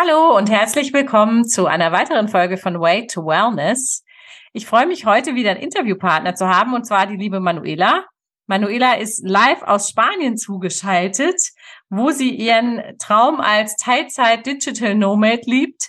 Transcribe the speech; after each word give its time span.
Hallo 0.00 0.36
und 0.36 0.48
herzlich 0.48 0.92
willkommen 0.92 1.44
zu 1.44 1.66
einer 1.66 1.90
weiteren 1.90 2.28
Folge 2.28 2.56
von 2.56 2.78
Way 2.78 3.08
to 3.08 3.26
Wellness. 3.26 4.04
Ich 4.52 4.64
freue 4.64 4.86
mich 4.86 5.06
heute 5.06 5.34
wieder 5.34 5.50
einen 5.50 5.58
Interviewpartner 5.58 6.36
zu 6.36 6.46
haben 6.48 6.72
und 6.72 6.84
zwar 6.84 7.08
die 7.08 7.16
liebe 7.16 7.40
Manuela. 7.40 8.04
Manuela 8.46 8.92
ist 8.94 9.26
live 9.26 9.60
aus 9.62 9.88
Spanien 9.88 10.36
zugeschaltet, 10.36 11.34
wo 11.90 12.12
sie 12.12 12.30
ihren 12.30 12.80
Traum 13.00 13.40
als 13.40 13.74
Teilzeit 13.74 14.46
Digital 14.46 14.94
Nomad 14.94 15.46
liebt. 15.46 15.88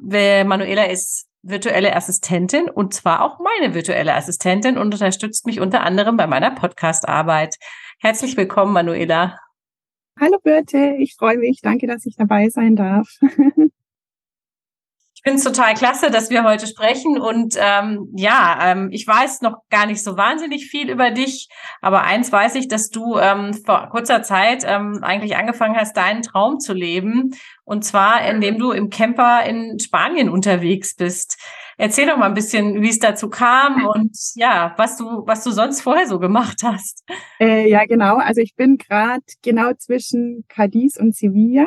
Manuela 0.00 0.84
ist 0.84 1.26
virtuelle 1.42 1.94
Assistentin 1.94 2.70
und 2.70 2.94
zwar 2.94 3.20
auch 3.20 3.38
meine 3.38 3.74
virtuelle 3.74 4.14
Assistentin 4.14 4.78
und 4.78 4.94
unterstützt 4.94 5.44
mich 5.44 5.60
unter 5.60 5.82
anderem 5.82 6.16
bei 6.16 6.26
meiner 6.26 6.52
Podcast-Arbeit. 6.52 7.56
Herzlich 8.00 8.34
willkommen, 8.34 8.72
Manuela. 8.72 9.38
Hallo 10.20 10.38
Birte, 10.42 10.96
ich 10.98 11.14
freue 11.16 11.38
mich. 11.38 11.60
Danke, 11.62 11.86
dass 11.86 12.06
ich 12.06 12.16
dabei 12.16 12.48
sein 12.48 12.76
darf. 12.76 13.08
Ich 15.24 15.30
finde 15.30 15.38
es 15.38 15.44
total 15.44 15.74
klasse, 15.74 16.10
dass 16.10 16.30
wir 16.30 16.42
heute 16.42 16.66
sprechen. 16.66 17.20
Und 17.20 17.54
ähm, 17.56 18.08
ja, 18.16 18.58
ähm, 18.60 18.88
ich 18.90 19.06
weiß 19.06 19.42
noch 19.42 19.58
gar 19.70 19.86
nicht 19.86 20.02
so 20.02 20.16
wahnsinnig 20.16 20.66
viel 20.66 20.90
über 20.90 21.12
dich, 21.12 21.48
aber 21.80 22.02
eins 22.02 22.32
weiß 22.32 22.56
ich, 22.56 22.66
dass 22.66 22.88
du 22.88 23.18
ähm, 23.18 23.54
vor 23.54 23.88
kurzer 23.90 24.24
Zeit 24.24 24.64
ähm, 24.66 24.98
eigentlich 25.02 25.36
angefangen 25.36 25.76
hast, 25.76 25.96
deinen 25.96 26.22
Traum 26.22 26.58
zu 26.58 26.72
leben. 26.72 27.36
Und 27.62 27.84
zwar, 27.84 28.28
indem 28.28 28.58
du 28.58 28.72
im 28.72 28.90
Camper 28.90 29.44
in 29.44 29.78
Spanien 29.78 30.28
unterwegs 30.28 30.96
bist. 30.96 31.38
Erzähl 31.78 32.06
doch 32.06 32.16
mal 32.16 32.26
ein 32.26 32.34
bisschen, 32.34 32.82
wie 32.82 32.88
es 32.88 32.98
dazu 32.98 33.28
kam 33.30 33.86
und 33.86 34.16
ja, 34.34 34.74
was 34.76 34.96
du, 34.96 35.26
was 35.26 35.42
du 35.44 35.50
sonst 35.50 35.80
vorher 35.82 36.06
so 36.06 36.18
gemacht 36.18 36.60
hast. 36.62 37.04
Äh, 37.40 37.68
ja, 37.68 37.84
genau. 37.86 38.16
Also 38.16 38.40
ich 38.40 38.54
bin 38.54 38.76
gerade 38.76 39.22
genau 39.42 39.72
zwischen 39.74 40.44
Cadiz 40.48 40.96
und 40.96 41.16
Sevilla 41.16 41.66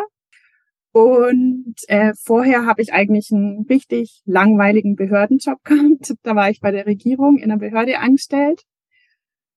und 0.96 1.76
äh, 1.90 2.14
vorher 2.24 2.66
habe 2.66 2.82
ich 2.82 2.94
eigentlich 2.94 3.30
einen 3.30 3.66
richtig 3.70 4.22
langweiligen 4.24 4.96
Behördenjob 4.96 5.62
gehabt. 5.66 6.14
Da 6.24 6.38
war 6.38 6.50
ich 6.50 6.62
bei 6.62 6.72
der 6.72 6.86
Regierung 6.86 7.38
in 7.38 7.50
der 7.50 7.58
Behörde 7.58 8.00
angestellt. 8.00 8.64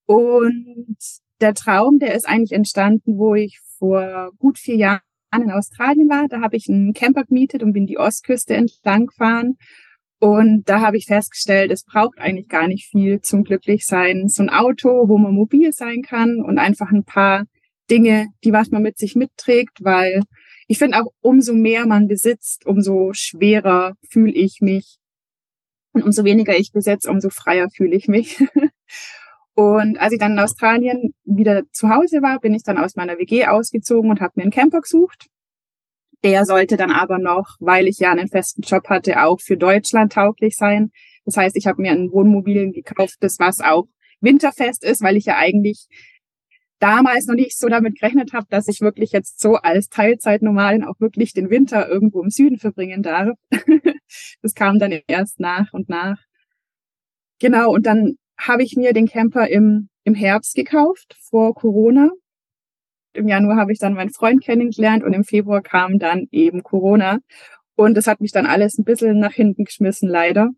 Und 0.06 0.96
der 1.40 1.54
Traum, 1.54 2.00
der 2.00 2.16
ist 2.16 2.28
eigentlich 2.28 2.50
entstanden, 2.50 3.18
wo 3.18 3.36
ich 3.36 3.60
vor 3.78 4.32
gut 4.40 4.58
vier 4.58 4.74
Jahren 4.74 5.00
in 5.32 5.52
Australien 5.52 6.08
war. 6.08 6.26
Da 6.26 6.40
habe 6.40 6.56
ich 6.56 6.68
einen 6.68 6.92
Camper 6.92 7.22
gemietet 7.22 7.62
und 7.62 7.72
bin 7.72 7.86
die 7.86 7.98
Ostküste 7.98 8.54
entlang 8.54 9.06
gefahren. 9.06 9.58
Und 10.20 10.68
da 10.68 10.80
habe 10.80 10.96
ich 10.96 11.06
festgestellt, 11.06 11.70
es 11.70 11.84
braucht 11.84 12.18
eigentlich 12.18 12.48
gar 12.48 12.66
nicht 12.66 12.88
viel 12.90 13.20
zum 13.20 13.44
Glücklichsein. 13.44 14.28
So 14.28 14.42
ein 14.42 14.50
Auto, 14.50 15.08
wo 15.08 15.16
man 15.16 15.32
mobil 15.32 15.72
sein 15.72 16.02
kann 16.02 16.42
und 16.42 16.58
einfach 16.58 16.90
ein 16.90 17.04
paar 17.04 17.44
Dinge, 17.88 18.26
die 18.44 18.52
was 18.52 18.70
man 18.70 18.82
mit 18.82 18.98
sich 18.98 19.14
mitträgt, 19.14 19.78
weil 19.80 20.22
ich 20.66 20.78
finde 20.78 21.00
auch, 21.00 21.06
umso 21.20 21.54
mehr 21.54 21.86
man 21.86 22.08
besitzt, 22.08 22.66
umso 22.66 23.12
schwerer 23.14 23.94
fühle 24.10 24.32
ich 24.32 24.58
mich. 24.60 24.98
Und 25.92 26.02
umso 26.02 26.24
weniger 26.24 26.56
ich 26.56 26.72
besitze, 26.72 27.10
umso 27.10 27.30
freier 27.30 27.68
fühle 27.74 27.96
ich 27.96 28.08
mich. 28.08 28.44
und 29.54 29.98
als 29.98 30.12
ich 30.12 30.18
dann 30.18 30.32
in 30.32 30.38
Australien 30.40 31.14
wieder 31.24 31.62
zu 31.72 31.88
Hause 31.88 32.22
war, 32.22 32.40
bin 32.40 32.54
ich 32.54 32.64
dann 32.64 32.76
aus 32.76 32.96
meiner 32.96 33.18
WG 33.18 33.46
ausgezogen 33.46 34.10
und 34.10 34.20
habe 34.20 34.34
mir 34.36 34.42
einen 34.42 34.50
Camper 34.50 34.80
gesucht. 34.80 35.28
Der 36.24 36.44
sollte 36.44 36.76
dann 36.76 36.90
aber 36.90 37.18
noch, 37.18 37.56
weil 37.60 37.86
ich 37.86 37.98
ja 37.98 38.10
einen 38.10 38.28
festen 38.28 38.62
Job 38.62 38.88
hatte, 38.88 39.22
auch 39.22 39.40
für 39.40 39.56
Deutschland 39.56 40.12
tauglich 40.12 40.56
sein. 40.56 40.90
Das 41.24 41.36
heißt, 41.36 41.56
ich 41.56 41.66
habe 41.66 41.82
mir 41.82 41.92
ein 41.92 42.10
Wohnmobil 42.10 42.72
gekauft, 42.72 43.16
das 43.20 43.38
was 43.38 43.60
auch 43.60 43.86
winterfest 44.20 44.84
ist, 44.84 45.02
weil 45.02 45.16
ich 45.16 45.26
ja 45.26 45.36
eigentlich 45.36 45.86
damals 46.80 47.26
noch 47.26 47.34
nicht 47.34 47.58
so 47.58 47.68
damit 47.68 47.98
gerechnet 47.98 48.32
habe, 48.32 48.46
dass 48.50 48.68
ich 48.68 48.80
wirklich 48.80 49.12
jetzt 49.12 49.40
so 49.40 49.54
als 49.56 49.88
Teilzeitnomadin 49.88 50.84
auch 50.84 50.98
wirklich 51.00 51.32
den 51.32 51.50
Winter 51.50 51.88
irgendwo 51.88 52.22
im 52.22 52.30
Süden 52.30 52.58
verbringen 52.58 53.02
darf. 53.02 53.36
das 54.42 54.54
kam 54.54 54.78
dann 54.78 54.98
erst 55.06 55.40
nach 55.40 55.72
und 55.72 55.88
nach. 55.88 56.18
Genau, 57.40 57.72
und 57.72 57.86
dann 57.86 58.16
habe 58.38 58.62
ich 58.62 58.76
mir 58.76 58.92
den 58.92 59.08
Camper 59.08 59.48
im, 59.48 59.88
im 60.04 60.14
Herbst 60.14 60.54
gekauft, 60.54 61.16
vor 61.20 61.54
Corona. 61.54 62.10
Im 63.12 63.28
Januar 63.28 63.56
habe 63.56 63.72
ich 63.72 63.78
dann 63.78 63.94
meinen 63.94 64.10
Freund 64.10 64.42
kennengelernt 64.42 65.02
und 65.02 65.12
im 65.12 65.24
Februar 65.24 65.62
kam 65.62 65.98
dann 65.98 66.26
eben 66.30 66.62
Corona. 66.62 67.18
Und 67.74 67.96
das 67.96 68.06
hat 68.06 68.20
mich 68.20 68.32
dann 68.32 68.46
alles 68.46 68.78
ein 68.78 68.84
bisschen 68.84 69.18
nach 69.18 69.32
hinten 69.32 69.64
geschmissen, 69.64 70.08
leider. 70.08 70.50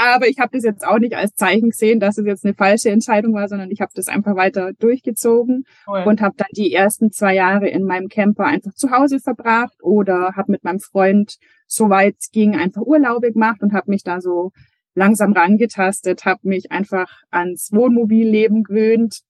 Aber 0.00 0.28
ich 0.28 0.38
habe 0.38 0.50
das 0.52 0.62
jetzt 0.62 0.86
auch 0.86 1.00
nicht 1.00 1.16
als 1.16 1.34
Zeichen 1.34 1.70
gesehen, 1.70 1.98
dass 1.98 2.18
es 2.18 2.24
jetzt 2.24 2.44
eine 2.44 2.54
falsche 2.54 2.90
Entscheidung 2.90 3.34
war, 3.34 3.48
sondern 3.48 3.68
ich 3.72 3.80
habe 3.80 3.90
das 3.96 4.06
einfach 4.06 4.36
weiter 4.36 4.72
durchgezogen 4.78 5.64
cool. 5.88 6.04
und 6.06 6.20
habe 6.20 6.36
dann 6.36 6.46
die 6.52 6.72
ersten 6.72 7.10
zwei 7.10 7.34
Jahre 7.34 7.68
in 7.68 7.82
meinem 7.82 8.08
Camper 8.08 8.44
einfach 8.44 8.72
zu 8.74 8.92
Hause 8.92 9.18
verbracht 9.18 9.76
oder 9.82 10.34
habe 10.36 10.52
mit 10.52 10.62
meinem 10.62 10.78
Freund, 10.78 11.38
soweit 11.66 12.14
es 12.20 12.30
ging, 12.30 12.54
einfach 12.54 12.82
Urlaube 12.82 13.32
gemacht 13.32 13.60
und 13.60 13.72
habe 13.72 13.90
mich 13.90 14.04
da 14.04 14.20
so 14.20 14.52
langsam 14.94 15.32
rangetastet, 15.32 16.24
habe 16.24 16.40
mich 16.44 16.70
einfach 16.70 17.10
ans 17.32 17.70
Wohnmobilleben 17.72 18.62
gewöhnt, 18.62 19.22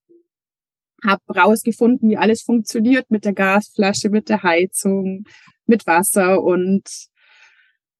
habe 1.06 1.22
rausgefunden, 1.34 2.08
wie 2.10 2.16
alles 2.16 2.42
funktioniert 2.42 3.10
mit 3.10 3.24
der 3.24 3.32
Gasflasche, 3.32 4.10
mit 4.10 4.28
der 4.28 4.42
Heizung, 4.42 5.24
mit 5.66 5.86
Wasser 5.86 6.42
und 6.42 7.08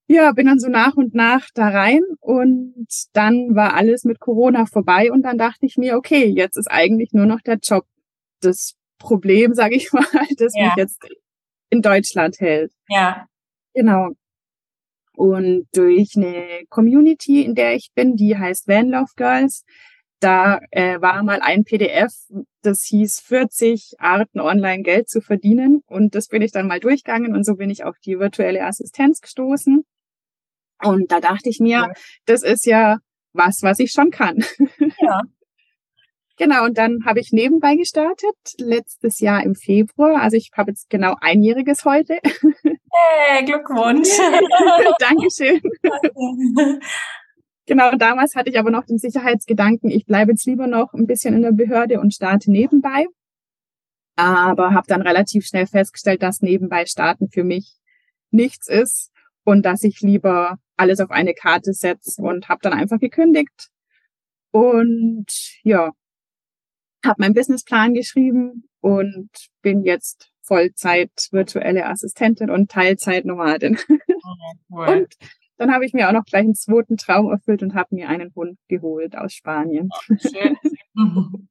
ja, 0.08 0.32
bin 0.32 0.46
dann 0.46 0.58
so 0.58 0.68
nach 0.68 0.94
und 0.94 1.14
nach 1.14 1.48
da 1.54 1.68
rein 1.68 2.02
und 2.20 2.86
dann 3.12 3.54
war 3.54 3.74
alles 3.74 4.04
mit 4.04 4.20
Corona 4.20 4.64
vorbei 4.64 5.12
und 5.12 5.22
dann 5.22 5.36
dachte 5.36 5.66
ich 5.66 5.76
mir, 5.76 5.96
okay, 5.96 6.24
jetzt 6.24 6.56
ist 6.56 6.70
eigentlich 6.70 7.12
nur 7.12 7.26
noch 7.26 7.42
der 7.42 7.58
Job 7.62 7.84
das 8.40 8.74
Problem, 8.98 9.54
sage 9.54 9.76
ich 9.76 9.92
mal, 9.92 10.06
das 10.38 10.54
ja. 10.56 10.64
mich 10.66 10.76
jetzt 10.76 10.98
in 11.70 11.82
Deutschland 11.82 12.40
hält. 12.40 12.72
Ja. 12.88 13.26
Genau. 13.74 14.12
Und 15.14 15.66
durch 15.72 16.16
eine 16.16 16.64
Community, 16.70 17.42
in 17.42 17.54
der 17.54 17.74
ich 17.74 17.90
bin, 17.94 18.16
die 18.16 18.38
heißt 18.38 18.66
Van 18.66 18.88
Love 18.88 19.12
Girls, 19.16 19.64
da 20.20 20.60
äh, 20.70 21.00
war 21.00 21.22
mal 21.22 21.40
ein 21.40 21.64
PDF, 21.64 22.12
das 22.62 22.84
hieß 22.84 23.20
40 23.20 23.94
Arten 23.98 24.40
online 24.40 24.82
Geld 24.82 25.08
zu 25.08 25.20
verdienen 25.20 25.82
und 25.86 26.14
das 26.14 26.28
bin 26.28 26.42
ich 26.42 26.52
dann 26.52 26.66
mal 26.66 26.80
durchgegangen 26.80 27.34
und 27.34 27.44
so 27.44 27.54
bin 27.54 27.70
ich 27.70 27.84
auf 27.84 27.96
die 28.04 28.18
virtuelle 28.18 28.64
Assistenz 28.64 29.20
gestoßen. 29.20 29.84
Und 30.82 31.10
da 31.10 31.20
dachte 31.20 31.48
ich 31.48 31.58
mir, 31.60 31.92
das 32.26 32.42
ist 32.42 32.66
ja 32.66 32.98
was, 33.32 33.62
was 33.62 33.78
ich 33.78 33.92
schon 33.92 34.10
kann. 34.10 34.44
Ja. 35.00 35.22
genau, 36.36 36.64
und 36.64 36.76
dann 36.76 37.04
habe 37.04 37.20
ich 37.20 37.32
nebenbei 37.32 37.76
gestartet, 37.76 38.36
letztes 38.58 39.20
Jahr 39.20 39.42
im 39.42 39.54
Februar. 39.54 40.20
Also 40.20 40.36
ich 40.36 40.50
habe 40.56 40.72
jetzt 40.72 40.90
genau 40.90 41.14
einjähriges 41.20 41.84
heute. 41.84 42.18
Hey, 42.22 43.44
Glückwunsch. 43.44 44.08
Dankeschön. 44.98 45.60
Genau, 47.68 47.90
damals 47.96 48.34
hatte 48.34 48.48
ich 48.48 48.58
aber 48.58 48.70
noch 48.70 48.86
den 48.86 48.96
Sicherheitsgedanken, 48.96 49.90
ich 49.90 50.06
bleibe 50.06 50.30
jetzt 50.30 50.46
lieber 50.46 50.66
noch 50.66 50.94
ein 50.94 51.06
bisschen 51.06 51.34
in 51.34 51.42
der 51.42 51.52
Behörde 51.52 52.00
und 52.00 52.14
starte 52.14 52.50
nebenbei. 52.50 53.04
Aber 54.16 54.72
habe 54.72 54.86
dann 54.86 55.02
relativ 55.02 55.46
schnell 55.46 55.66
festgestellt, 55.66 56.22
dass 56.22 56.40
nebenbei 56.40 56.86
starten 56.86 57.28
für 57.28 57.44
mich 57.44 57.76
nichts 58.30 58.68
ist 58.68 59.12
und 59.44 59.66
dass 59.66 59.82
ich 59.82 60.00
lieber 60.00 60.56
alles 60.78 60.98
auf 61.00 61.10
eine 61.10 61.34
Karte 61.34 61.74
setze 61.74 62.22
und 62.22 62.48
habe 62.48 62.60
dann 62.62 62.72
einfach 62.72 62.98
gekündigt 62.98 63.68
und 64.50 65.26
ja, 65.62 65.92
habe 67.04 67.20
meinen 67.20 67.34
Businessplan 67.34 67.92
geschrieben 67.92 68.66
und 68.80 69.28
bin 69.60 69.84
jetzt 69.84 70.30
Vollzeit 70.40 71.28
virtuelle 71.32 71.84
Assistentin 71.84 72.48
und 72.48 72.70
Teilzeitnomadin. 72.70 73.78
Oh, 74.70 74.84
Und 74.84 75.14
dann 75.58 75.72
habe 75.72 75.84
ich 75.84 75.92
mir 75.92 76.08
auch 76.08 76.12
noch 76.12 76.24
gleich 76.24 76.44
einen 76.44 76.54
zweiten 76.54 76.96
Traum 76.96 77.30
erfüllt 77.30 77.62
und 77.62 77.74
habe 77.74 77.94
mir 77.94 78.08
einen 78.08 78.32
Hund 78.34 78.58
geholt 78.68 79.16
aus 79.16 79.34
Spanien. 79.34 79.90
Oh, 79.92 80.14
schön. 80.16 80.56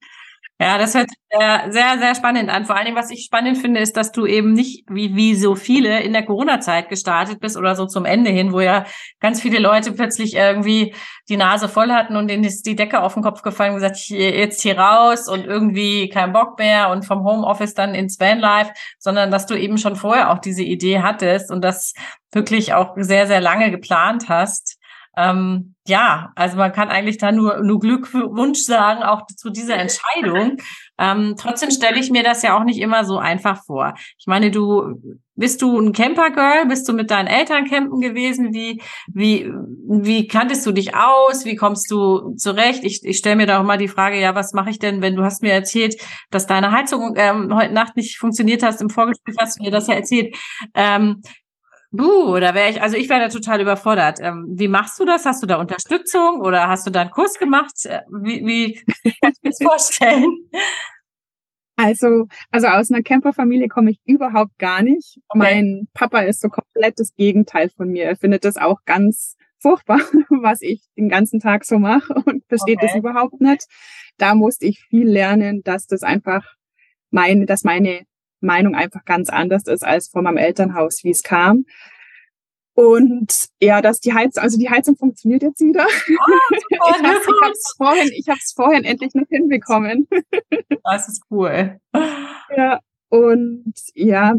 Ja, 0.60 0.80
das 0.80 0.96
hört 0.96 1.08
sehr, 1.32 1.72
sehr, 1.72 2.00
sehr 2.00 2.16
spannend 2.16 2.50
an. 2.50 2.66
Vor 2.66 2.76
allen 2.76 2.86
Dingen, 2.86 2.98
was 2.98 3.12
ich 3.12 3.24
spannend 3.26 3.60
finde, 3.60 3.80
ist, 3.80 3.96
dass 3.96 4.12
du 4.12 4.26
eben 4.26 4.54
nicht 4.54 4.86
wie, 4.90 5.16
wie 5.16 5.36
so 5.36 5.54
viele 5.54 6.02
in 6.02 6.14
der 6.14 6.26
Corona-Zeit 6.26 6.90
gestartet 6.90 7.40
bist 7.40 7.58
oder 7.58 7.76
so 7.76 7.86
zum 7.86 8.06
Ende 8.06 8.32
hin, 8.32 8.52
wo 8.54 8.60
ja 8.60 8.86
ganz 9.20 9.40
viele 9.40 9.60
Leute 9.60 9.92
plötzlich 9.92 10.36
irgendwie 10.36 10.96
die 11.30 11.38
Nase 11.38 11.70
voll 11.70 11.92
hatten 11.92 12.16
und 12.16 12.28
denen 12.28 12.44
ist 12.44 12.66
die 12.66 12.76
Decke 12.76 13.02
auf 13.04 13.14
den 13.14 13.22
Kopf 13.22 13.44
gefallen 13.44 13.74
und 13.74 13.82
gesagt, 13.82 13.98
jetzt 14.10 14.62
hier 14.62 14.80
raus 14.80 15.28
und 15.30 15.46
irgendwie 15.46 16.10
kein 16.10 16.34
Bock 16.34 16.58
mehr 16.58 16.90
und 16.90 17.06
vom 17.06 17.24
Homeoffice 17.24 17.76
dann 17.76 17.94
ins 17.94 18.20
Vanlife, 18.20 18.72
sondern 18.98 19.30
dass 19.30 19.46
du 19.46 19.54
eben 19.54 19.78
schon 19.78 19.96
vorher 19.96 20.32
auch 20.32 20.40
diese 20.40 20.64
Idee 20.64 21.02
hattest 21.02 21.52
und 21.52 21.62
das 21.64 21.94
wirklich 22.32 22.74
auch 22.74 22.94
sehr, 22.98 23.28
sehr 23.28 23.42
lange 23.42 23.70
geplant 23.70 24.26
hast. 24.28 24.77
Ähm, 25.18 25.76
ja, 25.88 26.32
also 26.36 26.58
man 26.58 26.72
kann 26.72 26.90
eigentlich 26.90 27.18
da 27.18 27.32
nur, 27.32 27.64
nur 27.64 27.80
Glückwunsch 27.80 28.60
sagen, 28.60 29.04
auch 29.04 29.26
zu 29.26 29.50
dieser 29.50 29.76
Entscheidung. 29.78 30.58
Ähm, 31.00 31.36
trotzdem 31.38 31.72
stelle 31.72 32.00
ich 32.00 32.12
mir 32.12 32.24
das 32.24 32.44
ja 32.44 32.58
auch 32.58 32.64
nicht 32.64 32.80
immer 32.80 33.04
so 33.04 33.18
einfach 33.18 33.64
vor. 33.66 33.96
Ich 34.20 34.28
meine, 34.28 34.52
du 34.52 35.02
bist 35.38 35.62
du 35.62 35.80
ein 35.80 35.94
Campergirl? 35.94 36.66
Bist 36.68 36.90
du 36.90 36.94
mit 36.94 37.12
deinen 37.12 37.28
Eltern 37.28 37.66
campen 37.66 38.00
gewesen? 38.00 38.54
Wie, 38.54 38.82
wie, 39.08 39.52
wie 39.88 40.28
kanntest 40.28 40.66
du 40.66 40.72
dich 40.72 40.96
aus? 40.96 41.46
Wie 41.46 41.56
kommst 41.56 41.92
du 41.92 42.34
zurecht? 42.36 42.84
Ich, 42.84 43.06
ich 43.06 43.20
stelle 43.20 43.36
mir 43.36 43.46
da 43.46 43.60
auch 43.60 43.64
mal 43.64 43.78
die 43.78 43.88
Frage, 43.88 44.20
ja, 44.20 44.34
was 44.34 44.54
mache 44.54 44.72
ich 44.72 44.80
denn, 44.80 45.02
wenn 45.02 45.16
du 45.16 45.24
hast 45.24 45.44
mir 45.44 45.54
erzählt, 45.54 45.96
dass 46.32 46.48
deine 46.48 46.72
Heizung 46.72 47.14
ähm, 47.18 47.56
heute 47.56 47.74
Nacht 47.74 47.96
nicht 47.96 48.18
funktioniert 48.18 48.64
hast, 48.64 48.82
im 48.82 48.90
Vorgespräch 48.90 49.36
hast 49.40 49.60
du 49.60 49.64
mir 49.64 49.72
das 49.72 49.88
ja 49.88 49.94
erzählt. 49.94 50.36
Ähm, 50.74 51.22
Buh, 51.92 52.38
da 52.40 52.54
wäre 52.54 52.70
ich, 52.70 52.82
also 52.82 52.98
ich 52.98 53.08
wäre 53.10 53.22
da 53.22 53.30
total 53.30 53.62
überfordert. 53.62 54.20
Ähm, 54.22 54.46
wie 54.50 54.68
machst 54.68 55.00
du 55.00 55.06
das? 55.06 55.26
Hast 55.26 55.42
du 55.42 55.48
da 55.48 55.56
Unterstützung 55.56 56.42
oder 56.42 56.68
hast 56.68 56.86
du 56.86 56.92
da 56.92 57.02
einen 57.02 57.12
Kurs 57.12 57.40
gemacht? 57.40 57.74
Äh, 57.86 58.02
wie, 58.10 58.46
wie 58.46 59.14
kannst 59.22 59.44
du 59.44 59.50
das 59.50 59.60
vorstellen? 59.62 60.50
Also, 61.80 62.26
also 62.50 62.66
aus 62.66 62.92
einer 62.92 63.04
Camperfamilie 63.04 63.68
komme 63.68 63.92
ich 63.92 64.00
überhaupt 64.04 64.58
gar 64.58 64.82
nicht. 64.82 65.20
Okay. 65.28 65.38
Mein 65.38 65.88
Papa 65.94 66.22
ist 66.22 66.42
so 66.42 66.50
komplett 66.50 67.00
das 67.00 67.14
Gegenteil 67.14 67.70
von 67.70 67.90
mir. 67.90 68.06
Er 68.06 68.16
findet 68.16 68.46
das 68.46 68.58
auch 68.58 68.80
ganz 68.86 69.38
furchtbar, 69.60 70.00
was 70.30 70.64
ich 70.64 70.82
den 70.98 71.08
ganzen 71.08 71.40
Tag 71.40 71.66
so 71.66 71.78
mache 71.78 72.16
und 72.26 72.44
versteht 72.48 72.78
okay. 72.78 72.88
das 72.88 72.96
überhaupt 72.96 73.40
nicht. 73.42 73.68
Da 74.18 74.34
musste 74.34 74.66
ich 74.66 74.80
viel 74.90 75.08
lernen, 75.08 75.62
dass 75.64 75.86
das 75.86 76.02
einfach 76.02 76.56
meine, 77.12 77.46
dass 77.46 77.64
meine 77.64 78.06
Meinung 78.40 78.76
einfach 78.76 79.06
ganz 79.06 79.30
anders 79.30 79.64
ist 79.68 79.84
als 79.84 80.10
vor 80.10 80.22
meinem 80.22 80.38
Elternhaus, 80.38 81.04
wie 81.04 81.12
es 81.12 81.24
kam. 81.24 81.66
Und 82.74 83.48
ja, 83.60 83.82
dass 83.82 84.00
die 84.00 84.14
Heizung, 84.14 84.44
also 84.44 84.60
die 84.60 84.70
Heizung 84.70 84.96
funktioniert 84.96 85.42
jetzt 85.42 85.62
wieder. 85.62 85.88
Oh, 86.80 86.94
ich 86.94 87.10
habe 87.42 87.52
es 87.52 87.74
vorhin, 87.76 88.12
ich 88.14 88.28
habe 88.30 88.40
es 88.40 88.54
vorhin 88.56 88.84
endlich 88.84 89.14
noch 89.16 89.28
hinbekommen. 89.30 90.08
Das 90.84 91.10
ist 91.10 91.24
cool. 91.32 91.80
Ja, 92.56 92.80
und 93.10 93.74
ja, 93.94 94.36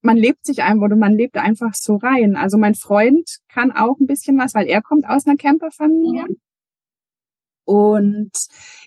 man 0.00 0.16
lebt 0.16 0.44
sich 0.44 0.62
einfach 0.62 0.86
oder 0.86 0.96
man 0.96 1.12
lebt 1.12 1.36
einfach 1.36 1.74
so 1.74 1.96
rein. 1.96 2.36
Also 2.36 2.58
mein 2.58 2.74
Freund 2.74 3.38
kann 3.48 3.70
auch 3.70 3.98
ein 4.00 4.06
bisschen 4.06 4.38
was, 4.38 4.54
weil 4.54 4.66
er 4.66 4.82
kommt 4.82 5.06
aus 5.06 5.26
einer 5.26 5.36
Camperfamilie. 5.36 6.24
Mhm. 6.24 6.36
Und 7.72 8.32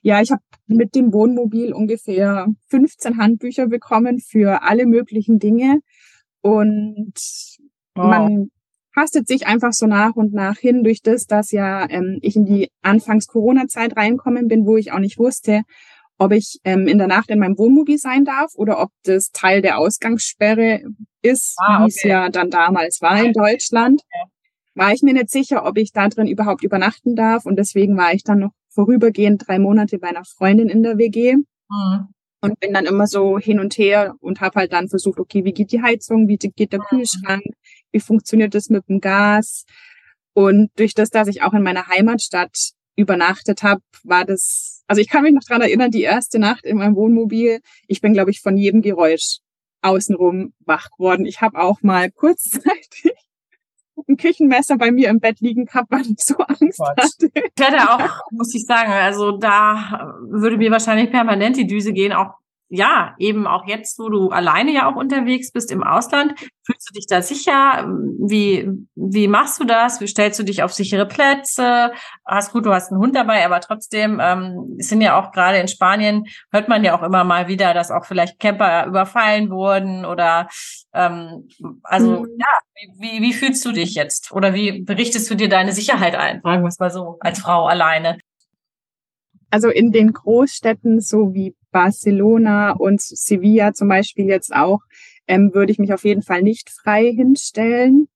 ja, 0.04 0.22
ich 0.22 0.32
habe 0.32 0.44
mit 0.68 0.94
dem 0.94 1.12
Wohnmobil 1.12 1.74
ungefähr 1.74 2.48
15 2.68 3.18
Handbücher 3.18 3.68
bekommen 3.68 4.20
für 4.20 4.62
alle 4.62 4.86
möglichen 4.86 5.40
Dinge. 5.40 5.80
Und 6.42 7.16
oh. 7.96 8.04
man 8.04 8.52
hastet 8.96 9.28
sich 9.28 9.48
einfach 9.48 9.74
so 9.74 9.88
nach 9.88 10.16
und 10.16 10.34
nach 10.34 10.58
hin 10.58 10.84
durch 10.84 11.02
das, 11.02 11.26
dass 11.26 11.52
ja 11.52 11.90
ähm, 11.90 12.20
ich 12.22 12.36
in 12.36 12.46
die 12.46 12.70
Anfangs-Corona-Zeit 12.84 13.98
reinkommen 13.98 14.48
bin, 14.48 14.68
wo 14.68 14.78
ich 14.78 14.92
auch 14.92 15.00
nicht 15.00 15.18
wusste, 15.18 15.64
ob 16.20 16.32
ich 16.32 16.60
ähm, 16.64 16.88
in 16.88 17.00
der 17.00 17.08
Nacht 17.08 17.32
in 17.32 17.40
meinem 17.40 17.58
Wohnmobil 17.58 17.98
sein 17.98 18.24
darf 18.24 18.52
oder 18.54 18.80
ob 18.80 18.92
das 19.04 19.32
Teil 19.32 19.64
der 19.64 19.80
Ausgangssperre 19.80 20.84
ist, 21.24 21.56
ah, 21.58 21.78
okay. 21.78 21.84
wie 21.84 21.88
es 21.88 22.04
ja 22.04 22.30
dann 22.30 22.52
damals 22.52 23.02
war 23.02 23.20
in 23.20 23.34
Deutschland. 23.34 24.04
War 24.76 24.94
ich 24.94 25.02
mir 25.02 25.14
nicht 25.14 25.32
sicher, 25.32 25.66
ob 25.66 25.78
ich 25.78 25.92
da 25.92 26.08
drin 26.08 26.28
überhaupt 26.28 26.64
übernachten 26.64 27.16
darf 27.16 27.46
und 27.48 27.58
deswegen 27.58 27.98
war 27.98 28.14
ich 28.14 28.24
dann 28.24 28.40
noch 28.40 28.52
vorübergehend 28.76 29.48
drei 29.48 29.58
Monate 29.58 29.98
bei 29.98 30.10
einer 30.10 30.26
Freundin 30.26 30.70
in 30.70 30.84
der 30.84 30.98
WG. 30.98 31.36
Mhm. 31.36 32.08
Und 32.42 32.60
bin 32.60 32.74
dann 32.74 32.86
immer 32.86 33.08
so 33.08 33.40
hin 33.40 33.60
und 33.60 33.76
her 33.76 34.14
und 34.20 34.40
habe 34.40 34.60
halt 34.60 34.74
dann 34.74 34.88
versucht, 34.88 35.20
okay, 35.20 35.46
wie 35.46 35.54
geht 35.54 35.72
die 35.72 35.82
Heizung, 35.82 36.28
wie 36.28 36.38
geht 36.38 36.74
der 36.74 36.80
mhm. 36.80 36.86
Kühlschrank, 36.90 37.44
wie 37.92 38.00
funktioniert 38.00 38.54
das 38.54 38.70
mit 38.70 38.88
dem 38.88 39.00
Gas? 39.02 39.66
Und 40.34 40.70
durch 40.76 40.94
das, 40.94 41.10
dass 41.10 41.28
ich 41.28 41.42
auch 41.42 41.54
in 41.54 41.64
meiner 41.64 41.88
Heimatstadt 41.88 42.74
übernachtet 42.96 43.64
habe, 43.64 43.82
war 44.04 44.26
das, 44.26 44.84
also 44.86 45.02
ich 45.02 45.10
kann 45.10 45.24
mich 45.24 45.34
noch 45.34 45.44
dran 45.44 45.62
erinnern, 45.62 45.90
die 45.90 46.04
erste 46.04 46.38
Nacht 46.38 46.66
in 46.66 46.78
meinem 46.78 46.96
Wohnmobil, 46.96 47.62
ich 47.88 48.02
bin, 48.02 48.14
glaube 48.14 48.30
ich, 48.30 48.42
von 48.42 48.58
jedem 48.58 48.82
Geräusch 48.84 49.40
außenrum 49.82 50.54
wach 50.60 50.90
geworden. 50.92 51.26
Ich 51.26 51.42
habe 51.42 51.60
auch 51.60 51.82
mal 51.82 52.12
kurzzeitig 52.12 53.14
ein 54.08 54.18
Küchenmesser 54.18 54.78
bei 54.78 54.92
mir 54.92 55.10
im 55.10 55.20
Bett 55.20 55.40
liegen 55.40 55.66
gehabt, 55.66 55.92
weil 55.92 56.02
ich 56.02 56.24
so 56.24 56.36
Angst 56.38 56.80
Quatsch. 56.80 56.98
hatte. 56.98 57.32
Ich 57.34 57.64
hatte 57.64 57.90
auch, 57.90 58.32
muss 58.32 58.54
ich 58.54 58.66
sagen, 58.66 58.92
also 58.92 59.38
da 59.38 60.16
würde 60.22 60.58
mir 60.58 60.72
wahrscheinlich 60.72 61.12
permanent 61.12 61.58
die 61.58 61.68
Düse 61.68 61.94
gehen, 61.94 62.14
auch 62.14 62.34
ja, 62.70 63.16
eben 63.20 63.46
auch 63.46 63.68
jetzt, 63.68 64.00
wo 64.00 64.10
du 64.10 64.30
alleine 64.30 64.72
ja 64.72 64.90
auch 64.90 64.96
unterwegs 64.96 65.52
bist 65.52 65.72
im 65.72 65.84
Ausland, 65.84 66.34
fühlst 66.64 66.90
du 66.90 66.94
dich 66.94 67.06
da 67.08 67.22
sicher? 67.22 67.86
Wie, 68.20 68.68
wie 68.96 69.28
machst 69.28 69.60
du 69.60 69.66
das? 69.66 70.02
Wie 70.02 70.08
stellst 70.08 70.40
du 70.40 70.44
dich 70.44 70.64
auf 70.64 70.74
sichere 70.74 71.06
Plätze? 71.06 71.92
Hast 72.26 72.52
gut, 72.54 72.66
du 72.66 72.74
hast 72.74 72.92
einen 72.92 73.02
Hund 73.02 73.16
dabei, 73.16 73.46
aber 73.46 73.60
trotzdem 73.62 74.20
ähm, 74.22 74.76
sind 74.80 75.02
ja 75.02 75.20
auch 75.20 75.32
gerade 75.32 75.60
in 75.60 75.68
Spanien, 75.68 76.26
hört 76.52 76.68
man 76.68 76.84
ja 76.84 76.98
auch 76.98 77.04
immer 77.04 77.24
mal 77.24 77.48
wieder, 77.48 77.76
dass 77.76 77.92
auch 77.92 78.06
vielleicht 78.06 78.40
Camper 78.40 78.88
überfallen 78.88 79.52
wurden 79.52 80.04
oder 80.04 80.48
ähm, 80.94 81.48
also 81.84 82.22
mhm. 82.22 82.30
ja, 82.40 82.88
wie, 82.98 83.22
wie 83.22 83.34
fühlst 83.34 83.64
du 83.64 83.74
dich 83.74 83.94
jetzt? 83.94 84.32
Oder 84.32 84.56
wie 84.56 84.82
berichtest 84.82 85.30
du 85.30 85.36
dir 85.36 85.50
deine 85.50 85.72
Sicherheit 85.72 86.16
ein? 86.16 86.42
Fragen 86.42 86.64
wir 86.64 86.70
es 86.70 86.80
mal 86.80 86.90
so, 86.90 87.18
als 87.20 87.40
Frau 87.40 87.68
alleine. 87.68 88.18
Also 89.52 89.70
in 89.70 89.92
den 89.92 90.12
Großstädten, 90.12 91.00
so 91.00 91.34
wie 91.34 91.56
Barcelona 91.76 92.72
und 92.72 93.02
Sevilla 93.02 93.74
zum 93.74 93.90
Beispiel 93.90 94.28
jetzt 94.28 94.56
auch, 94.56 94.80
ähm, 95.28 95.54
würde 95.54 95.74
ich 95.74 95.78
mich 95.78 95.92
auf 95.92 96.06
jeden 96.06 96.22
Fall 96.22 96.42
nicht 96.42 96.70
frei 96.70 97.12
hinstellen. 97.12 98.08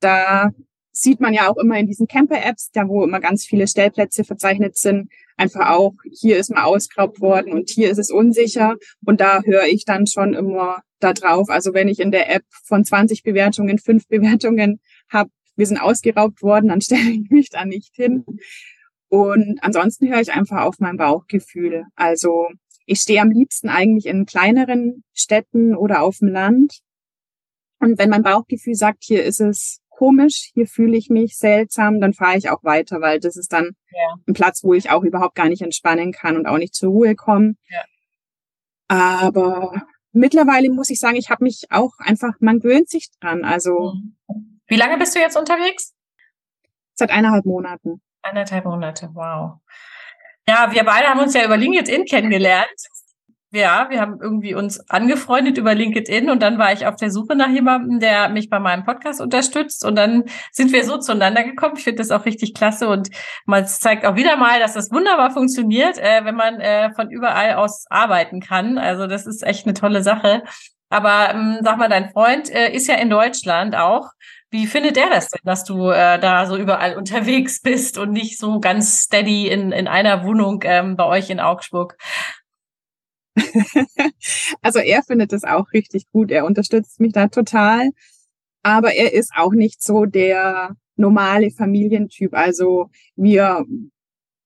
Da 0.00 0.50
sieht 0.90 1.20
man 1.20 1.32
ja 1.32 1.48
auch 1.48 1.56
immer 1.58 1.78
in 1.78 1.86
diesen 1.86 2.08
Camper-Apps, 2.08 2.70
da 2.72 2.88
wo 2.88 3.04
immer 3.04 3.20
ganz 3.20 3.44
viele 3.46 3.68
Stellplätze 3.68 4.24
verzeichnet 4.24 4.76
sind, 4.76 5.12
einfach 5.36 5.70
auch, 5.70 5.92
hier 6.10 6.38
ist 6.38 6.50
mal 6.50 6.64
ausgeraubt 6.64 7.20
worden 7.20 7.52
und 7.52 7.70
hier 7.70 7.88
ist 7.88 7.98
es 7.98 8.10
unsicher. 8.10 8.74
Und 9.06 9.20
da 9.20 9.42
höre 9.44 9.66
ich 9.66 9.84
dann 9.84 10.08
schon 10.08 10.34
immer 10.34 10.82
da 10.98 11.12
drauf. 11.12 11.50
Also 11.50 11.74
wenn 11.74 11.86
ich 11.86 12.00
in 12.00 12.10
der 12.10 12.34
App 12.34 12.42
von 12.64 12.84
20 12.84 13.22
Bewertungen 13.22 13.78
fünf 13.78 14.06
Bewertungen 14.08 14.80
habe, 15.08 15.30
wir 15.54 15.66
sind 15.66 15.78
ausgeraubt 15.78 16.42
worden, 16.42 16.70
dann 16.70 16.80
stelle 16.80 17.10
ich 17.10 17.30
mich 17.30 17.50
da 17.50 17.64
nicht 17.64 17.94
hin. 17.94 18.24
Und 19.08 19.60
ansonsten 19.62 20.08
höre 20.08 20.20
ich 20.20 20.32
einfach 20.32 20.62
auf 20.62 20.80
mein 20.80 20.96
Bauchgefühl. 20.96 21.84
Also 21.94 22.48
ich 22.88 23.00
stehe 23.00 23.20
am 23.20 23.30
liebsten 23.30 23.68
eigentlich 23.68 24.06
in 24.06 24.24
kleineren 24.24 25.04
Städten 25.12 25.76
oder 25.76 26.02
auf 26.02 26.18
dem 26.18 26.28
Land. 26.28 26.78
Und 27.80 27.98
wenn 27.98 28.08
mein 28.08 28.22
Bauchgefühl 28.22 28.74
sagt, 28.74 29.04
hier 29.04 29.24
ist 29.24 29.40
es 29.40 29.80
komisch, 29.90 30.50
hier 30.54 30.66
fühle 30.66 30.96
ich 30.96 31.10
mich 31.10 31.36
seltsam, 31.36 32.00
dann 32.00 32.14
fahre 32.14 32.38
ich 32.38 32.48
auch 32.48 32.64
weiter, 32.64 33.02
weil 33.02 33.20
das 33.20 33.36
ist 33.36 33.52
dann 33.52 33.72
ja. 33.90 34.14
ein 34.26 34.32
Platz, 34.32 34.64
wo 34.64 34.72
ich 34.72 34.90
auch 34.90 35.02
überhaupt 35.02 35.34
gar 35.34 35.48
nicht 35.48 35.60
entspannen 35.60 36.12
kann 36.12 36.36
und 36.36 36.46
auch 36.46 36.56
nicht 36.56 36.74
zur 36.74 36.90
Ruhe 36.90 37.14
komme. 37.14 37.56
Ja. 37.68 37.84
Aber 38.88 39.82
mittlerweile 40.12 40.70
muss 40.70 40.88
ich 40.88 40.98
sagen, 40.98 41.16
ich 41.16 41.28
habe 41.28 41.44
mich 41.44 41.66
auch 41.68 41.92
einfach, 41.98 42.36
man 42.40 42.60
gewöhnt 42.60 42.88
sich 42.88 43.10
dran. 43.20 43.44
Also 43.44 43.94
wie 44.66 44.76
lange 44.76 44.96
bist 44.96 45.14
du 45.14 45.20
jetzt 45.20 45.36
unterwegs? 45.36 45.94
Seit 46.94 47.10
eineinhalb 47.10 47.44
Monaten. 47.44 48.00
Eineinhalb 48.22 48.64
Monate, 48.64 49.10
wow. 49.12 49.60
Ja, 50.48 50.72
wir 50.72 50.82
beide 50.82 51.08
haben 51.08 51.20
uns 51.20 51.34
ja 51.34 51.44
über 51.44 51.58
LinkedIn 51.58 52.06
kennengelernt. 52.06 52.70
Ja, 53.50 53.88
wir 53.90 54.00
haben 54.00 54.18
irgendwie 54.18 54.54
uns 54.54 54.80
angefreundet 54.88 55.58
über 55.58 55.74
LinkedIn 55.74 56.30
und 56.30 56.40
dann 56.40 56.58
war 56.58 56.72
ich 56.72 56.86
auf 56.86 56.96
der 56.96 57.10
Suche 57.10 57.36
nach 57.36 57.50
jemandem, 57.50 58.00
der 58.00 58.30
mich 58.30 58.48
bei 58.48 58.58
meinem 58.58 58.84
Podcast 58.84 59.20
unterstützt 59.20 59.84
und 59.84 59.94
dann 59.96 60.24
sind 60.50 60.72
wir 60.72 60.84
so 60.84 60.96
zueinander 60.96 61.44
gekommen. 61.44 61.74
Ich 61.76 61.84
finde 61.84 61.98
das 61.98 62.10
auch 62.10 62.24
richtig 62.24 62.54
klasse 62.54 62.88
und 62.88 63.10
man 63.44 63.66
zeigt 63.66 64.06
auch 64.06 64.16
wieder 64.16 64.38
mal, 64.38 64.58
dass 64.58 64.72
das 64.72 64.90
wunderbar 64.90 65.32
funktioniert, 65.32 65.98
äh, 65.98 66.24
wenn 66.24 66.34
man 66.34 66.60
äh, 66.60 66.94
von 66.94 67.10
überall 67.10 67.54
aus 67.54 67.84
arbeiten 67.90 68.40
kann. 68.40 68.78
Also 68.78 69.06
das 69.06 69.26
ist 69.26 69.42
echt 69.42 69.66
eine 69.66 69.74
tolle 69.74 70.02
Sache. 70.02 70.44
Aber 70.88 71.30
ähm, 71.34 71.58
sag 71.62 71.76
mal, 71.76 71.90
dein 71.90 72.10
Freund 72.10 72.48
äh, 72.50 72.72
ist 72.72 72.88
ja 72.88 72.94
in 72.94 73.10
Deutschland 73.10 73.76
auch. 73.76 74.12
Wie 74.50 74.66
findet 74.66 74.96
er 74.96 75.10
das 75.10 75.28
denn, 75.28 75.42
dass 75.44 75.64
du 75.64 75.90
äh, 75.90 76.18
da 76.18 76.46
so 76.46 76.56
überall 76.56 76.96
unterwegs 76.96 77.60
bist 77.62 77.98
und 77.98 78.12
nicht 78.12 78.38
so 78.38 78.60
ganz 78.60 79.02
steady 79.02 79.48
in, 79.48 79.72
in 79.72 79.88
einer 79.88 80.24
Wohnung 80.24 80.62
ähm, 80.64 80.96
bei 80.96 81.04
euch 81.04 81.30
in 81.30 81.40
Augsburg? 81.40 81.96
also 84.62 84.78
er 84.78 85.02
findet 85.02 85.32
es 85.32 85.44
auch 85.44 85.72
richtig 85.72 86.10
gut. 86.10 86.30
Er 86.30 86.44
unterstützt 86.44 86.98
mich 87.00 87.12
da 87.12 87.28
total. 87.28 87.90
Aber 88.62 88.94
er 88.94 89.12
ist 89.12 89.32
auch 89.36 89.52
nicht 89.52 89.82
so 89.82 90.04
der 90.04 90.74
normale 90.96 91.50
Familientyp. 91.50 92.34
Also 92.34 92.90
wir 93.16 93.64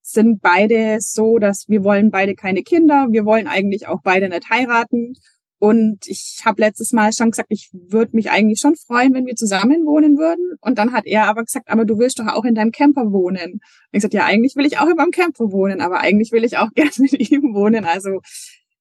sind 0.02 0.42
beide 0.42 0.99
so, 1.00 1.38
dass 1.38 1.68
wir 1.68 1.85
wollen 1.85 2.11
beide 2.11 2.35
keine 2.35 2.62
Kinder. 2.62 3.06
Wir 3.11 3.25
wollen 3.25 3.47
eigentlich 3.47 3.87
auch 3.87 4.02
beide 4.02 4.28
nicht 4.28 4.50
heiraten. 4.50 5.14
Und 5.62 6.09
ich 6.09 6.42
habe 6.45 6.61
letztes 6.61 6.90
Mal 6.90 7.12
schon 7.12 7.31
gesagt, 7.31 7.52
ich 7.52 7.71
würde 7.73 8.16
mich 8.16 8.33
eigentlich 8.33 8.59
schon 8.59 8.75
freuen, 8.75 9.14
wenn 9.14 9.26
wir 9.26 9.37
zusammen 9.37 9.87
wohnen 9.87 10.19
würden. 10.19 10.57
Und 10.61 10.76
dann 10.76 10.92
hat 10.92 11.07
er 11.07 11.28
aber 11.28 11.45
gesagt, 11.45 11.71
aber 11.71 11.85
du 11.85 12.00
willst 12.00 12.19
doch 12.19 12.26
auch 12.26 12.45
in 12.45 12.57
deinem 12.57 12.73
Camper 12.73 13.12
wohnen. 13.12 13.52
Und 13.52 13.61
ich 13.92 13.99
gesagt, 13.99 14.12
ja, 14.12 14.25
eigentlich 14.25 14.57
will 14.57 14.66
ich 14.66 14.78
auch 14.78 14.88
in 14.88 14.97
meinem 14.97 15.12
Camper 15.12 15.52
wohnen, 15.52 15.81
aber 15.81 16.00
eigentlich 16.00 16.33
will 16.33 16.42
ich 16.42 16.59
auch 16.59 16.71
gerne 16.75 16.90
mit 16.99 17.12
ihm 17.31 17.54
wohnen. 17.54 17.85
Also 17.85 18.23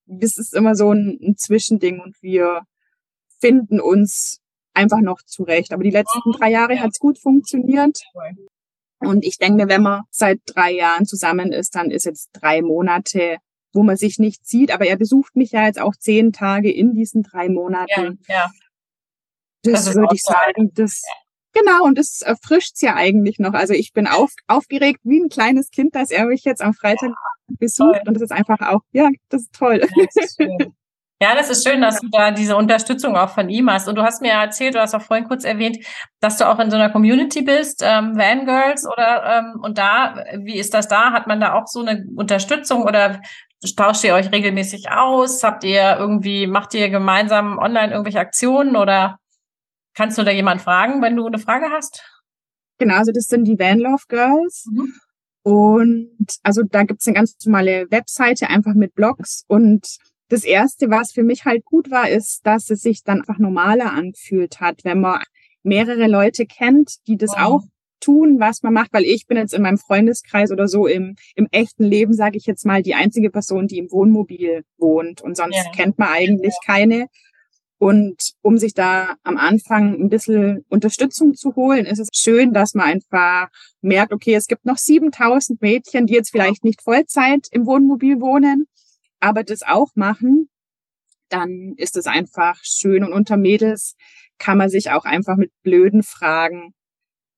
das 0.08 0.40
ist 0.40 0.56
immer 0.56 0.74
so 0.74 0.92
ein, 0.92 1.20
ein 1.22 1.36
Zwischending 1.38 2.00
und 2.00 2.16
wir 2.24 2.64
finden 3.40 3.80
uns 3.80 4.40
einfach 4.74 5.02
noch 5.02 5.22
zurecht. 5.22 5.74
Aber 5.74 5.84
die 5.84 5.92
letzten 5.92 6.30
mhm. 6.30 6.34
drei 6.34 6.50
Jahre 6.50 6.80
hat's 6.80 6.98
gut 6.98 7.20
funktioniert. 7.20 8.02
Und 9.02 9.24
ich 9.24 9.38
denke 9.38 9.66
mir, 9.66 9.70
wenn 9.70 9.84
man 9.84 10.02
seit 10.10 10.40
drei 10.48 10.72
Jahren 10.72 11.06
zusammen 11.06 11.52
ist, 11.52 11.76
dann 11.76 11.92
ist 11.92 12.06
jetzt 12.06 12.32
drei 12.34 12.64
Monate 12.64 13.38
wo 13.74 13.84
man 13.84 13.98
sich 13.98 14.20
nicht 14.20 14.46
sieht. 14.48 14.72
Aber 14.72 14.86
er 14.86 14.98
besucht 14.98 15.36
mich 15.36 15.51
ja 15.51 15.66
jetzt 15.66 15.80
auch 15.80 15.96
zehn 15.96 16.32
Tage 16.34 16.72
in 16.72 16.94
diesen 16.94 17.24
drei 17.24 17.50
Monaten. 17.50 18.20
Ja, 18.28 18.36
ja. 18.36 18.51
Das, 19.63 19.86
das 19.86 19.96
würde 19.96 20.16
ich 20.16 20.24
sagen, 20.24 20.72
das, 20.74 21.01
ja. 21.04 21.62
genau, 21.62 21.86
und 21.86 21.98
das 21.98 22.22
erfrischt's 22.22 22.82
ja 22.82 22.96
eigentlich 22.96 23.38
noch. 23.38 23.54
Also 23.54 23.74
ich 23.74 23.94
bin 23.94 24.08
auf, 24.08 24.32
aufgeregt 24.48 25.01
wie 25.04 25.20
ein 25.20 25.30
kleines 25.30 25.70
Kind, 25.70 25.96
dass 25.96 26.10
er 26.10 26.25
mich 26.25 26.44
jetzt 26.44 26.62
am 26.62 26.74
Freitag 26.74 27.10
ja, 27.10 27.56
besucht. 27.60 27.94
Toll. 27.94 28.04
Und 28.08 28.13
das 28.16 28.24
ist 28.24 28.32
einfach 28.32 28.60
auch, 28.62 28.82
ja, 28.92 29.10
das 29.30 29.44
ist 29.44 29.54
toll. 29.54 29.82
Ja, 29.82 30.06
das 30.06 30.16
ist 30.16 30.40
Ja, 31.22 31.36
das 31.36 31.51
ist 31.51 31.68
schön, 31.68 31.82
dass 31.82 32.01
du 32.01 32.08
da 32.10 32.32
diese 32.32 32.58
Unterstützung 32.58 33.16
auch 33.16 33.30
von 33.30 33.48
ihm 33.48 33.70
hast. 33.70 33.88
Und 33.88 33.94
du 33.94 34.01
hast 34.01 34.24
mir 34.24 34.32
erzählt, 34.32 34.74
du 34.74 34.82
hast 34.82 34.96
auch 34.96 35.04
vorhin 35.04 35.28
kurz 35.28 35.44
erwähnt, 35.44 35.78
dass 36.20 36.38
du 36.38 36.50
auch 36.50 36.58
in 36.58 36.72
so 36.72 36.78
einer 36.78 36.90
Community 36.90 37.44
bist, 37.44 37.84
ähm, 37.86 38.18
Vangirls 38.18 38.88
oder 38.88 39.24
ähm, 39.38 39.60
und 39.62 39.78
da, 39.78 40.16
wie 40.40 40.58
ist 40.58 40.74
das 40.74 40.88
da? 40.88 41.12
Hat 41.12 41.28
man 41.28 41.40
da 41.40 41.54
auch 41.54 41.68
so 41.68 41.82
eine 41.82 42.06
Unterstützung 42.16 42.82
oder 42.82 43.22
tauscht 43.75 44.03
ihr 44.03 44.15
euch 44.15 44.32
regelmäßig 44.32 44.89
aus? 44.91 45.44
Habt 45.44 45.63
ihr 45.63 45.98
irgendwie, 45.98 46.48
macht 46.48 46.74
ihr 46.74 46.89
gemeinsam 46.89 47.58
online 47.58 47.91
irgendwelche 47.91 48.20
Aktionen 48.20 48.75
oder 48.75 49.20
kannst 49.94 50.18
du 50.18 50.24
da 50.24 50.32
jemand 50.32 50.62
fragen, 50.62 51.01
wenn 51.01 51.15
du 51.15 51.27
eine 51.27 51.39
Frage 51.39 51.70
hast? 51.70 52.03
Genau, 52.77 52.96
also 52.96 53.12
das 53.12 53.25
sind 53.25 53.46
die 53.46 53.60
Vanlove 53.60 54.03
Girls. 54.08 54.65
Mhm. 54.72 54.94
Und 55.44 56.38
also 56.44 56.63
da 56.63 56.84
gibt's 56.84 57.08
eine 57.08 57.15
ganz 57.15 57.36
normale 57.46 57.89
Webseite, 57.89 58.50
einfach 58.50 58.74
mit 58.74 58.94
Blogs. 58.94 59.44
Und 59.48 59.98
das 60.30 60.44
Erste, 60.44 60.89
was 60.89 61.12
für 61.12 61.24
mich 61.24 61.46
halt 61.46 61.65
gut 61.65 61.91
war, 61.91 62.10
ist, 62.10 62.46
dass 62.46 62.70
es 62.70 62.82
sich 62.82 63.03
dann 63.03 63.20
einfach 63.20 63.38
normaler 63.38 63.91
angefühlt 63.91 64.60
hat, 64.62 64.84
wenn 64.84 65.01
man 65.01 65.22
mehrere 65.63 66.08
Leute 66.08 66.46
kennt, 66.46 67.06
die 67.08 67.18
das 67.18 67.32
wow. 67.32 67.39
auch 67.39 67.63
tun, 68.01 68.39
was 68.39 68.63
man 68.63 68.74
macht, 68.74 68.93
weil 68.93 69.03
ich 69.03 69.27
bin 69.27 69.38
jetzt 69.38 69.53
in 69.53 69.62
meinem 69.62 69.77
Freundeskreis 69.77 70.51
oder 70.51 70.67
so 70.67 70.88
im, 70.88 71.15
im 71.36 71.48
echten 71.51 71.86
Leben, 71.86 72.13
sage 72.13 72.38
ich 72.38 72.46
jetzt 72.46 72.65
mal, 72.65 72.81
die 72.81 72.96
einzige 72.96 73.29
Person, 73.29 73.67
die 73.67 73.77
im 73.77 73.91
Wohnmobil 73.91 74.63
wohnt 74.77 75.22
und 75.22 75.38
sonst 75.38 75.55
ja. 75.55 75.72
kennt 75.72 75.98
man 75.98 76.10
eigentlich 76.10 76.53
ja. 76.53 76.74
keine. 76.74 77.08
Und 77.77 78.34
um 78.43 78.60
sich 78.60 78.75
da 78.75 79.15
am 79.24 79.38
Anfang 79.38 80.00
ein 80.00 80.10
bisschen 80.10 80.65
Unterstützung 80.70 81.34
zu 81.34 81.55
holen, 81.55 81.88
ist 81.88 81.98
es 81.98 82.10
schön, 82.13 82.53
dass 82.53 82.75
man 82.75 82.86
einfach 82.86 83.48
merkt, 83.81 84.13
okay, 84.13 84.36
es 84.36 84.46
gibt 84.46 84.65
noch 84.65 84.77
7000 84.77 85.62
Mädchen, 85.63 86.05
die 86.05 86.13
jetzt 86.13 86.29
vielleicht 86.29 86.63
nicht 86.63 86.84
Vollzeit 86.84 87.48
im 87.50 87.65
Wohnmobil 87.65 88.22
wohnen, 88.22 88.67
aber 89.20 89.43
das 89.43 89.63
auch 89.63 89.89
machen. 89.96 90.48
Dann 91.29 91.74
ist 91.77 91.98
es 91.98 92.05
einfach 92.05 92.60
schön. 92.62 93.03
Und 93.03 93.13
unter 93.13 93.36
Mädels 93.36 93.96
kann 94.38 94.60
man 94.60 94.70
sich 94.70 94.91
auch 94.91 95.05
einfach 95.05 95.38
mit 95.38 95.51
blöden 95.63 96.03
Fragen 96.03 96.75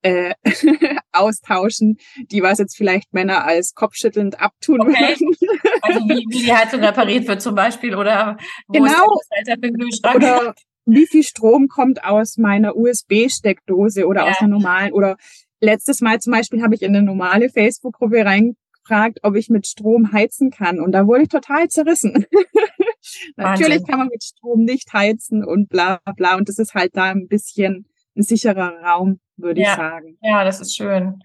äh, 0.03 0.33
austauschen, 1.11 1.97
die 2.31 2.43
was 2.43 2.59
jetzt 2.59 2.75
vielleicht 2.75 3.13
Männer 3.13 3.45
als 3.45 3.73
kopfschüttelnd 3.73 4.39
abtun 4.39 4.81
okay. 4.81 5.15
würden. 5.19 5.35
Also 5.85 5.99
wie, 6.07 6.25
wie 6.29 6.45
die 6.45 6.53
Heizung 6.53 6.79
repariert 6.79 7.27
wird 7.27 7.41
zum 7.41 7.55
Beispiel 7.55 7.93
oder 7.95 8.37
wo 8.67 8.79
genau. 8.79 9.19
ist 9.19 9.47
der 9.47 10.15
oder 10.15 10.55
wie 10.85 11.05
viel 11.07 11.23
Strom 11.23 11.67
kommt 11.67 12.05
aus 12.05 12.37
meiner 12.37 12.77
USB-Steckdose 12.77 14.07
oder 14.07 14.23
ja. 14.23 14.31
aus 14.31 14.39
einer 14.39 14.47
normalen 14.47 14.93
oder 14.93 15.17
letztes 15.59 15.99
Mal 15.99 16.19
zum 16.19 16.31
Beispiel 16.31 16.61
habe 16.61 16.73
ich 16.73 16.83
in 16.83 16.95
eine 16.95 17.03
normale 17.03 17.49
Facebook-Gruppe 17.49 18.23
reingefragt, 18.23 19.19
ob 19.23 19.35
ich 19.35 19.49
mit 19.49 19.67
Strom 19.67 20.13
heizen 20.13 20.51
kann 20.51 20.79
und 20.79 20.93
da 20.93 21.05
wurde 21.05 21.23
ich 21.23 21.29
total 21.29 21.67
zerrissen. 21.67 22.25
Natürlich 23.35 23.85
kann 23.85 23.99
man 23.99 24.07
mit 24.07 24.23
Strom 24.23 24.63
nicht 24.63 24.93
heizen 24.93 25.43
und 25.43 25.67
bla 25.67 25.99
bla 26.15 26.37
und 26.37 26.47
das 26.47 26.59
ist 26.59 26.75
halt 26.75 26.95
da 26.95 27.11
ein 27.11 27.27
bisschen 27.27 27.87
ein 28.15 28.23
sicherer 28.23 28.79
Raum 28.83 29.19
würde 29.37 29.61
ja. 29.61 29.71
ich 29.71 29.75
sagen. 29.75 30.17
Ja, 30.21 30.43
das 30.43 30.61
ist 30.61 30.75
schön. 30.75 31.19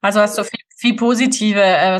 Also 0.00 0.20
hast 0.20 0.36
du 0.36 0.44
viel, 0.44 0.60
viel 0.76 0.96
positive 0.96 1.62
äh, 1.62 1.98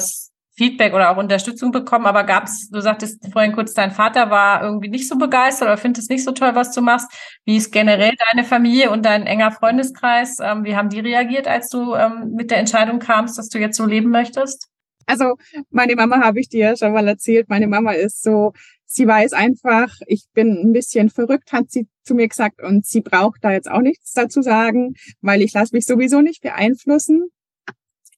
Feedback 0.56 0.94
oder 0.94 1.10
auch 1.10 1.16
Unterstützung 1.16 1.72
bekommen, 1.72 2.06
aber 2.06 2.22
gab 2.22 2.44
es, 2.44 2.70
du 2.70 2.80
sagtest 2.80 3.26
vorhin 3.32 3.52
kurz, 3.52 3.74
dein 3.74 3.90
Vater 3.90 4.30
war 4.30 4.62
irgendwie 4.62 4.88
nicht 4.88 5.08
so 5.08 5.16
begeistert 5.16 5.66
oder 5.66 5.76
findet 5.76 6.04
es 6.04 6.08
nicht 6.08 6.22
so 6.22 6.30
toll, 6.30 6.54
was 6.54 6.72
du 6.72 6.80
machst. 6.80 7.10
Wie 7.44 7.56
ist 7.56 7.72
generell 7.72 8.12
deine 8.30 8.46
Familie 8.46 8.90
und 8.90 9.04
dein 9.04 9.26
enger 9.26 9.50
Freundeskreis? 9.50 10.38
Ähm, 10.40 10.64
wie 10.64 10.76
haben 10.76 10.90
die 10.90 11.00
reagiert, 11.00 11.48
als 11.48 11.70
du 11.70 11.94
ähm, 11.94 12.32
mit 12.34 12.52
der 12.52 12.58
Entscheidung 12.58 13.00
kamst, 13.00 13.36
dass 13.36 13.48
du 13.48 13.58
jetzt 13.58 13.76
so 13.76 13.84
leben 13.84 14.10
möchtest? 14.10 14.68
Also 15.06 15.34
meine 15.70 15.96
Mama 15.96 16.20
habe 16.22 16.40
ich 16.40 16.48
dir 16.48 16.70
ja 16.70 16.76
schon 16.76 16.92
mal 16.92 17.06
erzählt. 17.08 17.48
Meine 17.48 17.66
Mama 17.66 17.92
ist 17.92 18.22
so, 18.22 18.52
sie 18.94 19.06
weiß 19.06 19.32
einfach, 19.32 19.92
ich 20.06 20.26
bin 20.34 20.56
ein 20.56 20.72
bisschen 20.72 21.10
verrückt, 21.10 21.52
hat 21.52 21.70
sie 21.70 21.88
zu 22.04 22.14
mir 22.14 22.28
gesagt, 22.28 22.62
und 22.62 22.86
sie 22.86 23.00
braucht 23.00 23.42
da 23.42 23.52
jetzt 23.52 23.68
auch 23.68 23.80
nichts 23.80 24.12
dazu 24.12 24.40
sagen, 24.40 24.94
weil 25.20 25.42
ich 25.42 25.52
lasse 25.52 25.74
mich 25.74 25.84
sowieso 25.84 26.20
nicht 26.20 26.42
beeinflussen. 26.42 27.28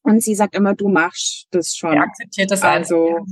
Und 0.03 0.23
sie 0.23 0.35
sagt 0.35 0.55
immer, 0.55 0.75
du 0.75 0.89
machst 0.89 1.47
das 1.51 1.75
schon. 1.75 1.93
Sie 1.93 1.99
akzeptiert 1.99 2.51
das 2.51 2.63
also. 2.63 3.09
Einfach. 3.09 3.25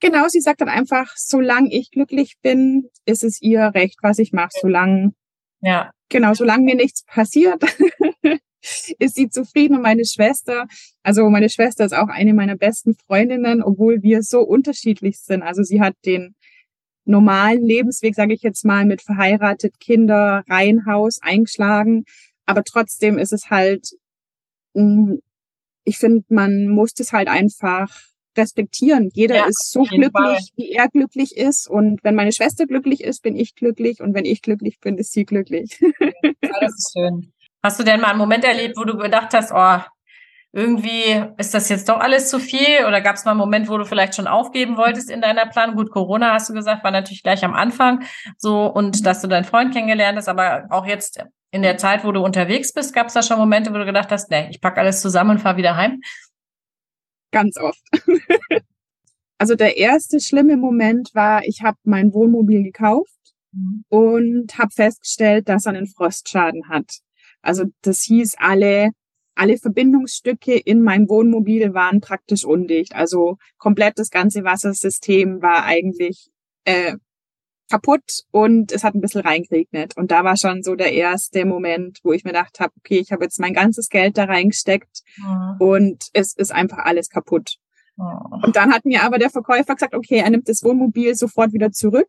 Genau, 0.00 0.28
sie 0.28 0.40
sagt 0.40 0.60
dann 0.60 0.68
einfach, 0.68 1.12
solange 1.16 1.72
ich 1.72 1.90
glücklich 1.90 2.36
bin, 2.40 2.88
ist 3.04 3.24
es 3.24 3.42
ihr 3.42 3.72
Recht, 3.74 3.98
was 4.00 4.20
ich 4.20 4.32
mache, 4.32 4.52
solange 4.60 5.12
ja. 5.60 5.90
Genau, 6.08 6.34
solange 6.34 6.64
mir 6.64 6.76
nichts 6.76 7.04
passiert, 7.04 7.62
ist 8.98 9.14
sie 9.14 9.28
zufrieden 9.28 9.76
und 9.76 9.82
meine 9.82 10.04
Schwester, 10.04 10.66
also 11.02 11.28
meine 11.30 11.48
Schwester 11.48 11.84
ist 11.84 11.94
auch 11.94 12.08
eine 12.08 12.34
meiner 12.34 12.56
besten 12.56 12.94
Freundinnen, 12.94 13.62
obwohl 13.62 14.02
wir 14.02 14.22
so 14.22 14.40
unterschiedlich 14.40 15.20
sind. 15.20 15.42
Also 15.42 15.62
sie 15.62 15.80
hat 15.80 15.94
den 16.04 16.34
normalen 17.04 17.64
Lebensweg, 17.64 18.14
sage 18.14 18.34
ich 18.34 18.42
jetzt 18.42 18.64
mal, 18.64 18.84
mit 18.84 19.02
verheiratet, 19.02 19.80
Kinder, 19.80 20.44
Reihenhaus 20.48 21.20
eingeschlagen. 21.22 22.04
Aber 22.44 22.62
trotzdem 22.64 23.18
ist 23.18 23.32
es 23.32 23.50
halt, 23.50 23.88
mm, 24.74 25.14
ich 25.84 25.98
finde, 25.98 26.24
man 26.28 26.68
muss 26.68 26.92
das 26.92 27.12
halt 27.12 27.28
einfach 27.28 27.88
respektieren. 28.36 29.10
Jeder 29.14 29.36
ja, 29.36 29.46
ist 29.46 29.70
so 29.70 29.82
glücklich, 29.82 30.12
Fall. 30.12 30.38
wie 30.56 30.70
er 30.70 30.88
glücklich 30.88 31.36
ist. 31.36 31.68
Und 31.68 32.04
wenn 32.04 32.14
meine 32.14 32.32
Schwester 32.32 32.66
glücklich 32.66 33.02
ist, 33.02 33.22
bin 33.22 33.36
ich 33.36 33.54
glücklich. 33.54 34.00
Und 34.00 34.14
wenn 34.14 34.24
ich 34.24 34.42
glücklich 34.42 34.78
bin, 34.78 34.96
ist 34.98 35.12
sie 35.12 35.24
glücklich. 35.24 35.80
Ja, 36.40 36.60
das 36.60 36.72
ist 36.78 36.92
schön. 36.92 37.32
Hast 37.62 37.78
du 37.80 37.84
denn 37.84 38.00
mal 38.00 38.10
einen 38.10 38.18
Moment 38.18 38.44
erlebt, 38.44 38.76
wo 38.76 38.84
du 38.84 38.96
gedacht 38.96 39.34
hast, 39.34 39.52
oh, 39.52 39.78
irgendwie 40.52 41.22
ist 41.36 41.52
das 41.52 41.68
jetzt 41.68 41.88
doch 41.88 42.00
alles 42.00 42.28
zu 42.28 42.38
viel? 42.38 42.84
Oder 42.86 43.00
gab 43.00 43.16
es 43.16 43.24
mal 43.24 43.32
einen 43.32 43.40
Moment, 43.40 43.68
wo 43.68 43.76
du 43.76 43.84
vielleicht 43.84 44.14
schon 44.14 44.26
aufgeben 44.26 44.76
wolltest 44.76 45.10
in 45.10 45.20
deiner 45.20 45.46
Planung? 45.46 45.76
Gut, 45.76 45.90
Corona 45.90 46.32
hast 46.32 46.48
du 46.48 46.54
gesagt, 46.54 46.84
war 46.84 46.90
natürlich 46.90 47.22
gleich 47.22 47.44
am 47.44 47.54
Anfang 47.54 48.04
so 48.36 48.66
und 48.66 49.04
dass 49.04 49.20
du 49.20 49.28
deinen 49.28 49.44
Freund 49.44 49.74
kennengelernt 49.74 50.16
hast, 50.16 50.28
aber 50.28 50.66
auch 50.70 50.86
jetzt 50.86 51.22
in 51.50 51.62
der 51.62 51.78
Zeit, 51.78 52.04
wo 52.04 52.12
du 52.12 52.22
unterwegs 52.22 52.72
bist, 52.72 52.94
gab 52.94 53.08
es 53.08 53.14
da 53.14 53.22
schon 53.22 53.38
Momente, 53.38 53.70
wo 53.72 53.78
du 53.78 53.84
gedacht 53.84 54.10
hast, 54.10 54.30
nee, 54.30 54.48
ich 54.50 54.60
packe 54.60 54.80
alles 54.80 55.00
zusammen 55.00 55.30
und 55.30 55.38
fahre 55.38 55.56
wieder 55.56 55.76
heim? 55.76 56.00
Ganz 57.30 57.58
oft. 57.58 57.82
also 59.38 59.54
der 59.54 59.76
erste 59.76 60.20
schlimme 60.20 60.56
Moment 60.56 61.10
war, 61.14 61.42
ich 61.44 61.62
habe 61.62 61.78
mein 61.84 62.12
Wohnmobil 62.12 62.62
gekauft 62.62 63.34
mhm. 63.52 63.84
und 63.88 64.58
habe 64.58 64.70
festgestellt, 64.70 65.48
dass 65.48 65.66
er 65.66 65.74
einen 65.74 65.86
Frostschaden 65.86 66.68
hat. 66.68 67.00
Also 67.42 67.64
das 67.82 68.02
hieß, 68.02 68.36
alle, 68.38 68.90
alle 69.34 69.58
Verbindungsstücke 69.58 70.56
in 70.58 70.82
meinem 70.82 71.08
Wohnmobil 71.08 71.74
waren 71.74 72.00
praktisch 72.00 72.44
undicht. 72.44 72.94
Also 72.94 73.38
komplett 73.58 73.98
das 73.98 74.10
ganze 74.10 74.44
Wassersystem 74.44 75.42
war 75.42 75.64
eigentlich 75.64 76.30
äh, 76.64 76.96
kaputt 77.70 78.24
und 78.30 78.72
es 78.72 78.82
hat 78.84 78.94
ein 78.94 79.00
bisschen 79.00 79.20
reingeregnet. 79.20 79.96
Und 79.96 80.10
da 80.10 80.24
war 80.24 80.36
schon 80.36 80.62
so 80.62 80.74
der 80.74 80.92
erste 80.92 81.44
Moment, 81.44 82.00
wo 82.02 82.12
ich 82.12 82.24
mir 82.24 82.30
gedacht 82.30 82.60
habe, 82.60 82.72
okay, 82.78 82.98
ich 82.98 83.12
habe 83.12 83.24
jetzt 83.24 83.40
mein 83.40 83.54
ganzes 83.54 83.88
Geld 83.88 84.18
da 84.18 84.24
reingesteckt 84.24 85.02
mhm. 85.18 85.56
und 85.58 86.04
es 86.12 86.34
ist 86.34 86.52
einfach 86.52 86.78
alles 86.78 87.08
kaputt. 87.08 87.56
Mhm. 87.96 88.42
Und 88.44 88.56
dann 88.56 88.72
hat 88.72 88.84
mir 88.84 89.02
aber 89.02 89.18
der 89.18 89.30
Verkäufer 89.30 89.74
gesagt, 89.74 89.94
okay, 89.94 90.18
er 90.18 90.30
nimmt 90.30 90.48
das 90.48 90.62
Wohnmobil 90.62 91.14
sofort 91.14 91.52
wieder 91.52 91.70
zurück. 91.70 92.08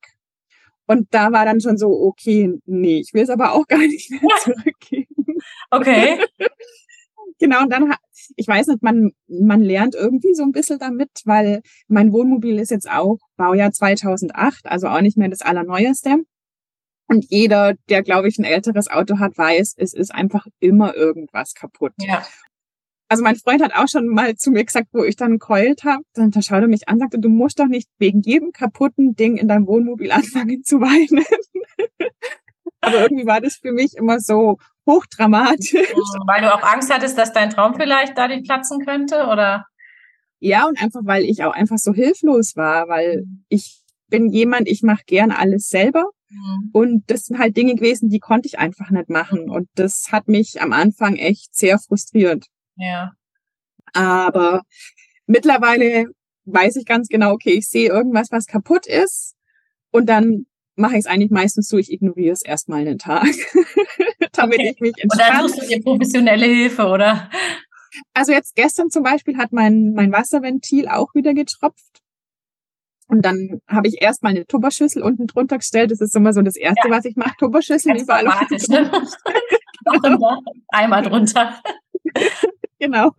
Und 0.88 1.14
da 1.14 1.32
war 1.32 1.46
dann 1.46 1.62
schon 1.62 1.78
so, 1.78 1.90
okay, 1.90 2.52
nee, 2.66 3.00
ich 3.00 3.14
will 3.14 3.24
es 3.24 3.30
aber 3.30 3.54
auch 3.54 3.68
gar 3.68 3.80
nicht 3.80 4.10
mehr 4.10 4.22
zurückgeben. 4.44 5.19
Okay. 5.72 6.24
genau, 7.40 7.62
und 7.62 7.72
dann, 7.72 7.94
ich 8.36 8.48
weiß 8.48 8.68
nicht, 8.68 8.84
man, 8.84 9.12
man 9.28 9.62
lernt 9.62 9.96
irgendwie 9.96 10.34
so 10.34 10.44
ein 10.44 10.52
bisschen 10.52 10.80
damit, 10.80 11.10
weil 11.26 11.62
mein 11.88 12.12
Wohnmobil 12.12 12.60
ist 12.60 12.72
jetzt 12.72 12.90
auch 12.90 13.18
Baujahr 13.38 13.72
2008, 13.72 14.66
also 14.66 14.88
auch 14.88 15.02
nicht 15.02 15.18
mehr 15.18 15.30
das 15.30 15.42
Allerneueste. 15.42 16.18
Und 17.08 17.26
jeder, 17.30 17.74
der, 17.90 18.04
glaube 18.04 18.28
ich, 18.28 18.38
ein 18.38 18.44
älteres 18.44 18.88
Auto 18.88 19.18
hat, 19.18 19.36
weiß, 19.36 19.74
es 19.78 19.94
ist 19.94 20.14
einfach 20.14 20.46
immer 20.60 20.96
irgendwas 20.96 21.56
kaputt. 21.56 21.94
Ja. 22.00 22.24
Also 23.12 23.24
mein 23.24 23.36
Freund 23.36 23.64
hat 23.64 23.74
auch 23.76 23.88
schon 23.88 24.08
mal 24.08 24.36
zu 24.36 24.52
mir 24.52 24.64
gesagt, 24.64 24.90
wo 24.92 25.04
ich 25.04 25.16
dann 25.16 25.40
keult 25.40 25.84
habe, 25.84 26.04
dann 26.14 26.30
da 26.30 26.44
schaut 26.44 26.62
er 26.62 26.68
mich 26.68 26.88
an, 26.88 27.00
sagte, 27.00 27.18
du 27.18 27.28
musst 27.28 27.60
doch 27.60 27.66
nicht 27.66 27.90
wegen 27.98 28.22
jedem 28.22 28.52
kaputten 28.52 29.16
Ding 29.16 29.38
in 29.38 29.48
deinem 29.48 29.66
Wohnmobil 29.66 30.12
anfangen 30.12 30.64
zu 30.64 30.80
weinen. 30.80 31.26
Aber 32.82 33.02
irgendwie 33.02 33.26
war 33.26 33.42
das 33.42 33.56
für 33.56 33.72
mich 33.72 33.96
immer 33.98 34.20
so 34.20 34.58
hochdramatisch. 34.90 35.74
Weil 36.28 36.42
du 36.42 36.54
auch 36.54 36.64
Angst 36.64 36.94
hattest, 36.94 37.18
dass 37.18 37.34
dein 37.34 37.50
Traum 37.50 37.76
vielleicht 37.76 38.18
da 38.18 38.28
nicht 38.28 38.46
platzen 38.46 38.86
könnte, 38.86 39.28
oder? 39.28 39.66
Ja, 40.40 40.68
und 40.68 40.82
einfach, 40.82 41.02
weil 41.04 41.24
ich 41.24 41.44
auch 41.44 41.54
einfach 41.54 41.78
so 41.78 41.94
hilflos 41.94 42.56
war, 42.56 42.88
weil 42.88 43.24
mhm. 43.26 43.44
ich 43.50 43.82
bin 44.08 44.30
jemand, 44.30 44.70
ich 44.70 44.84
mache 44.84 45.04
gern 45.06 45.32
alles 45.32 45.68
selber. 45.68 46.06
Mhm. 46.30 46.70
Und 46.72 47.12
das 47.12 47.26
sind 47.26 47.40
halt 47.40 47.58
Dinge 47.58 47.76
gewesen, 47.76 48.10
die 48.10 48.20
konnte 48.20 48.48
ich 48.48 48.58
einfach 48.58 48.90
nicht 48.90 49.10
machen. 49.10 49.50
Und 49.50 49.68
das 49.76 50.08
hat 50.12 50.28
mich 50.28 50.62
am 50.62 50.72
Anfang 50.72 51.18
echt 51.18 51.56
sehr 51.56 51.78
frustriert. 51.78 52.46
Ja. 52.78 53.12
Aber 53.94 54.62
mittlerweile 55.26 56.08
weiß 56.46 56.78
ich 56.78 56.86
ganz 56.86 57.10
genau, 57.10 57.34
okay, 57.34 57.52
ich 57.52 57.68
sehe 57.68 57.90
irgendwas, 57.90 58.32
was 58.32 58.46
kaputt 58.46 58.88
ist. 58.88 59.36
Und 59.92 60.08
dann 60.08 60.46
mache 60.76 60.94
ich 60.94 61.00
es 61.00 61.06
eigentlich 61.06 61.32
meistens 61.32 61.68
so, 61.68 61.78
ich 61.78 61.92
ignoriere 61.92 62.34
es 62.34 62.42
erstmal 62.42 62.82
einen 62.82 62.98
Tag, 62.98 63.26
damit 64.40 64.60
okay. 64.60 64.72
ich 64.74 64.80
mich 64.80 64.94
entspanne. 64.98 65.30
Und 65.30 65.38
dann 65.38 65.48
suchst 65.50 65.62
du 65.62 65.68
dir 65.68 65.84
professionelle 65.84 66.46
Hilfe, 66.46 66.86
oder? 66.88 67.30
Also 68.14 68.32
jetzt 68.32 68.56
gestern 68.56 68.90
zum 68.90 69.04
Beispiel 69.04 69.38
hat 69.38 69.52
mein, 69.52 69.94
mein 69.94 70.12
Wasserventil 70.12 70.88
auch 70.88 71.14
wieder 71.16 71.34
getropft. 71.34 72.02
Und 73.08 73.24
dann 73.26 73.60
habe 73.68 73.88
ich 73.88 74.02
erstmal 74.02 74.32
eine 74.32 74.46
Tupperschüssel 74.46 75.02
unten 75.02 75.26
drunter 75.26 75.58
gestellt. 75.58 75.92
Das 75.92 76.00
ist 76.00 76.16
immer 76.16 76.32
so 76.32 76.42
das 76.44 76.56
Erste, 76.56 76.90
ja. 76.90 76.96
was 76.96 77.06
ich 77.06 77.16
mache. 77.16 77.36
Tupperschüssel 77.40 77.98
überall. 78.02 78.26
Ne? 78.70 78.92
genau. 80.04 80.42
Einmal 80.68 81.02
drunter. 81.02 81.60
genau. 82.78 83.12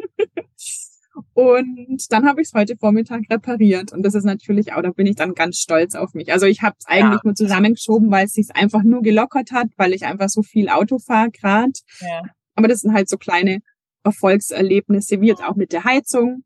Und 1.35 2.07
dann 2.11 2.27
habe 2.27 2.41
ich 2.41 2.49
es 2.49 2.55
heute 2.55 2.77
Vormittag 2.77 3.23
repariert. 3.31 3.93
Und 3.93 4.03
das 4.03 4.15
ist 4.15 4.25
natürlich 4.25 4.73
auch, 4.73 4.83
da 4.83 4.91
bin 4.91 5.07
ich 5.07 5.17
dann 5.17 5.35
ganz 5.35 5.59
stolz 5.59 5.95
auf 5.95 6.15
mich. 6.15 6.33
Also 6.33 6.47
ich 6.47 6.63
habe 6.63 6.77
es 6.79 6.87
eigentlich 6.87 7.21
ja. 7.21 7.21
nur 7.25 7.35
zusammengeschoben, 7.35 8.11
weil 8.11 8.27
es 8.27 8.33
sich 8.33 8.49
einfach 8.55 8.83
nur 8.83 9.03
gelockert 9.03 9.53
hat, 9.53 9.69
weil 9.77 9.93
ich 9.93 10.05
einfach 10.07 10.29
so 10.29 10.43
viel 10.43 10.69
Auto 10.69 10.99
fahre 10.99 11.31
gerade. 11.31 11.73
Ja. 12.01 12.23
Aber 12.55 12.69
das 12.69 12.81
sind 12.81 12.93
halt 12.93 13.09
so 13.09 13.17
kleine 13.17 13.61
Erfolgserlebnisse, 14.05 15.21
wie 15.21 15.29
jetzt 15.29 15.43
auch 15.43 15.57
mit 15.57 15.73
der 15.73 15.85
Heizung. 15.85 16.45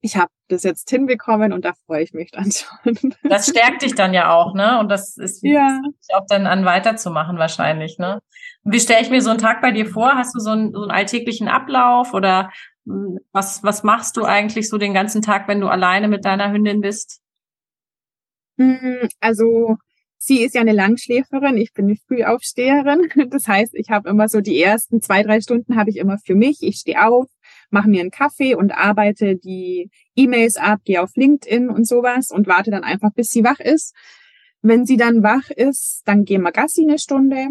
Ich 0.00 0.16
habe 0.16 0.30
das 0.48 0.62
jetzt 0.62 0.88
hinbekommen 0.90 1.52
und 1.52 1.64
da 1.64 1.72
freue 1.86 2.02
ich 2.02 2.12
mich 2.12 2.30
dann 2.30 2.50
schon. 2.52 3.14
Das 3.24 3.48
stärkt 3.48 3.82
dich 3.82 3.94
dann 3.94 4.14
ja 4.14 4.32
auch, 4.32 4.54
ne? 4.54 4.78
Und 4.78 4.88
das 4.88 5.16
ist 5.16 5.42
ja. 5.42 5.80
auch 6.14 6.24
dann 6.28 6.46
an 6.46 6.64
weiterzumachen 6.64 7.38
wahrscheinlich, 7.38 7.98
ne? 7.98 8.20
Wie 8.64 8.80
stelle 8.80 9.02
ich 9.02 9.10
mir 9.10 9.22
so 9.22 9.30
einen 9.30 9.40
Tag 9.40 9.60
bei 9.60 9.72
dir 9.72 9.86
vor? 9.86 10.14
Hast 10.14 10.34
du 10.34 10.40
so 10.40 10.50
einen, 10.50 10.72
so 10.72 10.82
einen 10.82 10.90
alltäglichen 10.90 11.48
Ablauf 11.48 12.14
oder 12.14 12.50
was, 13.32 13.62
was 13.62 13.82
machst 13.82 14.16
du 14.16 14.24
eigentlich 14.24 14.68
so 14.68 14.78
den 14.78 14.94
ganzen 14.94 15.22
Tag, 15.22 15.48
wenn 15.48 15.60
du 15.60 15.68
alleine 15.68 16.08
mit 16.08 16.24
deiner 16.24 16.52
Hündin 16.52 16.80
bist? 16.80 17.20
Hm, 18.58 19.08
also 19.20 19.76
sie 20.16 20.42
ist 20.42 20.54
ja 20.54 20.60
eine 20.60 20.72
Langschläferin, 20.72 21.56
ich 21.56 21.72
bin 21.72 21.86
eine 21.86 21.96
Frühaufsteherin. 21.96 23.08
Das 23.30 23.46
heißt, 23.46 23.74
ich 23.74 23.90
habe 23.90 24.08
immer 24.08 24.28
so 24.28 24.40
die 24.40 24.60
ersten 24.60 25.00
zwei, 25.00 25.22
drei 25.22 25.40
Stunden 25.40 25.76
habe 25.76 25.90
ich 25.90 25.96
immer 25.96 26.18
für 26.18 26.34
mich. 26.34 26.58
Ich 26.62 26.76
stehe 26.78 27.06
auf, 27.06 27.26
mache 27.70 27.88
mir 27.88 28.00
einen 28.00 28.10
Kaffee 28.10 28.54
und 28.54 28.72
arbeite 28.72 29.36
die 29.36 29.90
E-Mails 30.16 30.56
ab, 30.56 30.80
gehe 30.84 31.02
auf 31.02 31.14
LinkedIn 31.14 31.70
und 31.70 31.86
sowas 31.86 32.30
und 32.30 32.46
warte 32.46 32.70
dann 32.70 32.84
einfach, 32.84 33.12
bis 33.14 33.28
sie 33.28 33.44
wach 33.44 33.60
ist. 33.60 33.94
Wenn 34.60 34.86
sie 34.86 34.96
dann 34.96 35.22
wach 35.22 35.50
ist, 35.50 36.02
dann 36.04 36.24
gehen 36.24 36.42
wir 36.42 36.52
Gassi 36.52 36.82
eine 36.82 36.98
Stunde. 36.98 37.48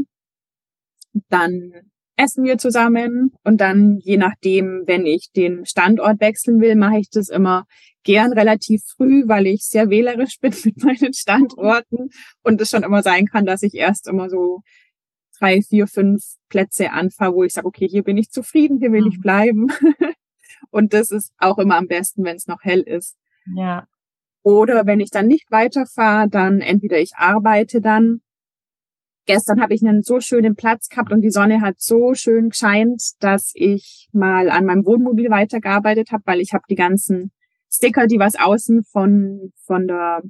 Dann 1.29 1.71
essen 2.17 2.43
wir 2.43 2.57
zusammen 2.57 3.31
und 3.43 3.61
dann, 3.61 3.99
je 3.99 4.17
nachdem, 4.17 4.83
wenn 4.85 5.05
ich 5.05 5.31
den 5.35 5.65
Standort 5.65 6.19
wechseln 6.19 6.59
will, 6.59 6.75
mache 6.75 6.99
ich 6.99 7.09
das 7.09 7.29
immer 7.29 7.65
gern 8.03 8.33
relativ 8.33 8.81
früh, 8.95 9.27
weil 9.27 9.47
ich 9.47 9.65
sehr 9.65 9.89
wählerisch 9.89 10.37
bin 10.41 10.53
mit 10.65 10.83
meinen 10.83 11.13
Standorten 11.13 12.09
und 12.43 12.59
es 12.59 12.69
schon 12.69 12.83
immer 12.83 13.03
sein 13.03 13.27
kann, 13.27 13.45
dass 13.45 13.63
ich 13.63 13.75
erst 13.75 14.07
immer 14.07 14.29
so 14.29 14.61
drei, 15.39 15.61
vier, 15.61 15.87
fünf 15.87 16.23
Plätze 16.49 16.91
anfahre, 16.91 17.35
wo 17.35 17.43
ich 17.43 17.53
sage, 17.53 17.67
okay, 17.67 17.87
hier 17.87 18.03
bin 18.03 18.17
ich 18.17 18.31
zufrieden, 18.31 18.79
hier 18.79 18.91
will 18.91 19.07
ich 19.07 19.17
mhm. 19.17 19.21
bleiben. 19.21 19.67
und 20.71 20.93
das 20.93 21.11
ist 21.11 21.31
auch 21.37 21.59
immer 21.59 21.77
am 21.77 21.87
besten, 21.87 22.23
wenn 22.23 22.37
es 22.37 22.47
noch 22.47 22.63
hell 22.63 22.81
ist. 22.81 23.15
Ja. 23.55 23.87
Oder 24.41 24.85
wenn 24.85 24.99
ich 24.99 25.11
dann 25.11 25.27
nicht 25.27 25.51
weiterfahre, 25.51 26.29
dann 26.29 26.61
entweder 26.61 26.99
ich 26.99 27.11
arbeite 27.15 27.81
dann 27.81 28.21
Gestern 29.27 29.61
habe 29.61 29.75
ich 29.75 29.85
einen 29.85 30.03
so 30.03 30.19
schönen 30.21 30.55
Platz 30.55 30.87
gehabt 30.87 31.11
und 31.11 31.21
die 31.21 31.31
Sonne 31.31 31.61
hat 31.61 31.75
so 31.79 32.13
schön 32.13 32.49
gescheint, 32.49 33.01
dass 33.19 33.51
ich 33.53 34.07
mal 34.13 34.49
an 34.49 34.65
meinem 34.65 34.85
Wohnmobil 34.85 35.29
weitergearbeitet 35.29 36.11
habe, 36.11 36.23
weil 36.25 36.39
ich 36.39 36.53
habe 36.53 36.63
die 36.69 36.75
ganzen 36.75 37.31
Sticker, 37.69 38.07
die 38.07 38.19
was 38.19 38.39
außen 38.39 38.83
von 38.85 39.51
von 39.65 39.87
der 39.87 40.21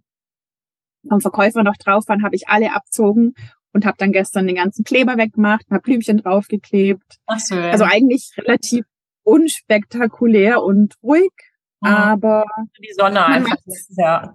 vom 1.07 1.21
Verkäufer 1.21 1.63
noch 1.63 1.77
drauf 1.77 2.05
waren, 2.07 2.23
habe 2.23 2.35
ich 2.35 2.49
alle 2.49 2.73
abzogen 2.73 3.33
und 3.71 3.85
habe 3.85 3.97
dann 3.99 4.11
gestern 4.11 4.47
den 4.47 4.55
ganzen 4.55 4.83
Kleber 4.83 5.17
weggemacht, 5.17 5.65
habe 5.69 5.81
Blümchen 5.81 6.17
draufgeklebt. 6.17 7.19
Ach 7.27 7.39
so. 7.39 7.55
Also 7.55 7.85
eigentlich 7.85 8.31
relativ 8.37 8.85
unspektakulär 9.23 10.63
und 10.63 10.95
ruhig, 11.03 11.31
mhm. 11.81 11.87
aber 11.87 12.45
die 12.79 12.93
Sonne 12.97 13.25
einfach. 13.25 13.57
Ja. 13.95 14.33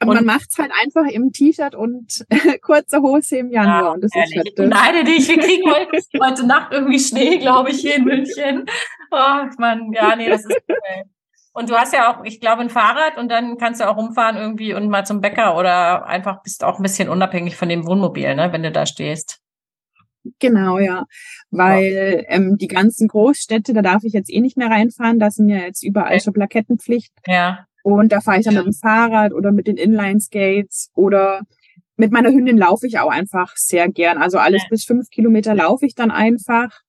Aber 0.00 0.14
man 0.14 0.24
macht's 0.24 0.58
halt 0.58 0.70
einfach 0.80 1.06
im 1.10 1.32
T-Shirt 1.32 1.74
und 1.74 2.24
kurzer 2.62 3.02
Hose 3.02 3.38
im 3.38 3.50
Januar. 3.50 3.82
Ja, 3.82 3.90
und 3.90 4.04
das 4.04 4.14
ehrlich, 4.14 4.36
ist 4.36 4.58
halt 4.58 4.58
ich 4.58 4.68
neide 4.68 5.04
dich. 5.04 5.28
Wir 5.28 5.38
kriegen 5.38 5.70
heute, 5.70 5.98
heute 6.22 6.46
Nacht 6.46 6.72
irgendwie 6.72 7.00
Schnee, 7.00 7.38
glaube 7.38 7.70
ich, 7.70 7.80
hier 7.80 7.96
in 7.96 8.04
München. 8.04 8.66
Oh, 9.10 9.44
man, 9.58 9.92
ja, 9.92 10.14
nee, 10.14 10.28
das 10.28 10.44
ist 10.44 10.56
cool. 10.68 10.76
Und 11.52 11.70
du 11.70 11.74
hast 11.74 11.92
ja 11.92 12.12
auch, 12.12 12.24
ich 12.24 12.40
glaube, 12.40 12.62
ein 12.62 12.70
Fahrrad 12.70 13.16
und 13.16 13.28
dann 13.28 13.58
kannst 13.58 13.80
du 13.80 13.88
auch 13.88 13.96
rumfahren 13.96 14.36
irgendwie 14.36 14.74
und 14.74 14.88
mal 14.88 15.04
zum 15.04 15.20
Bäcker 15.20 15.56
oder 15.56 16.06
einfach 16.06 16.42
bist 16.42 16.62
auch 16.62 16.78
ein 16.78 16.84
bisschen 16.84 17.08
unabhängig 17.08 17.56
von 17.56 17.68
dem 17.68 17.84
Wohnmobil, 17.84 18.32
ne, 18.36 18.52
wenn 18.52 18.62
du 18.62 18.70
da 18.70 18.86
stehst. 18.86 19.40
Genau, 20.38 20.78
ja. 20.78 21.04
Weil 21.50 22.24
ähm, 22.28 22.58
die 22.58 22.68
ganzen 22.68 23.08
Großstädte, 23.08 23.72
da 23.72 23.82
darf 23.82 24.04
ich 24.04 24.12
jetzt 24.12 24.30
eh 24.30 24.40
nicht 24.40 24.56
mehr 24.56 24.70
reinfahren, 24.70 25.18
da 25.18 25.30
sind 25.30 25.48
ja 25.48 25.58
jetzt 25.58 25.82
überall 25.82 26.14
okay. 26.14 26.20
schon 26.20 26.34
Plakettenpflicht. 26.34 27.12
Ja. 27.26 27.66
Und 27.94 28.12
da 28.12 28.20
fahre 28.20 28.38
ich 28.38 28.44
dann 28.44 28.54
ja. 28.54 28.60
mit 28.62 28.74
dem 28.74 28.78
Fahrrad 28.78 29.32
oder 29.32 29.52
mit 29.52 29.66
den 29.66 29.76
Inline-Skates 29.76 30.90
oder 30.94 31.42
mit 31.96 32.12
meiner 32.12 32.30
Hündin 32.30 32.56
laufe 32.56 32.86
ich 32.86 32.98
auch 32.98 33.10
einfach 33.10 33.56
sehr 33.56 33.88
gern. 33.88 34.18
Also 34.18 34.38
alles 34.38 34.62
bis 34.70 34.84
fünf 34.84 35.10
Kilometer 35.10 35.54
laufe 35.54 35.86
ich 35.86 35.94
dann 35.94 36.10
einfach. 36.10 36.82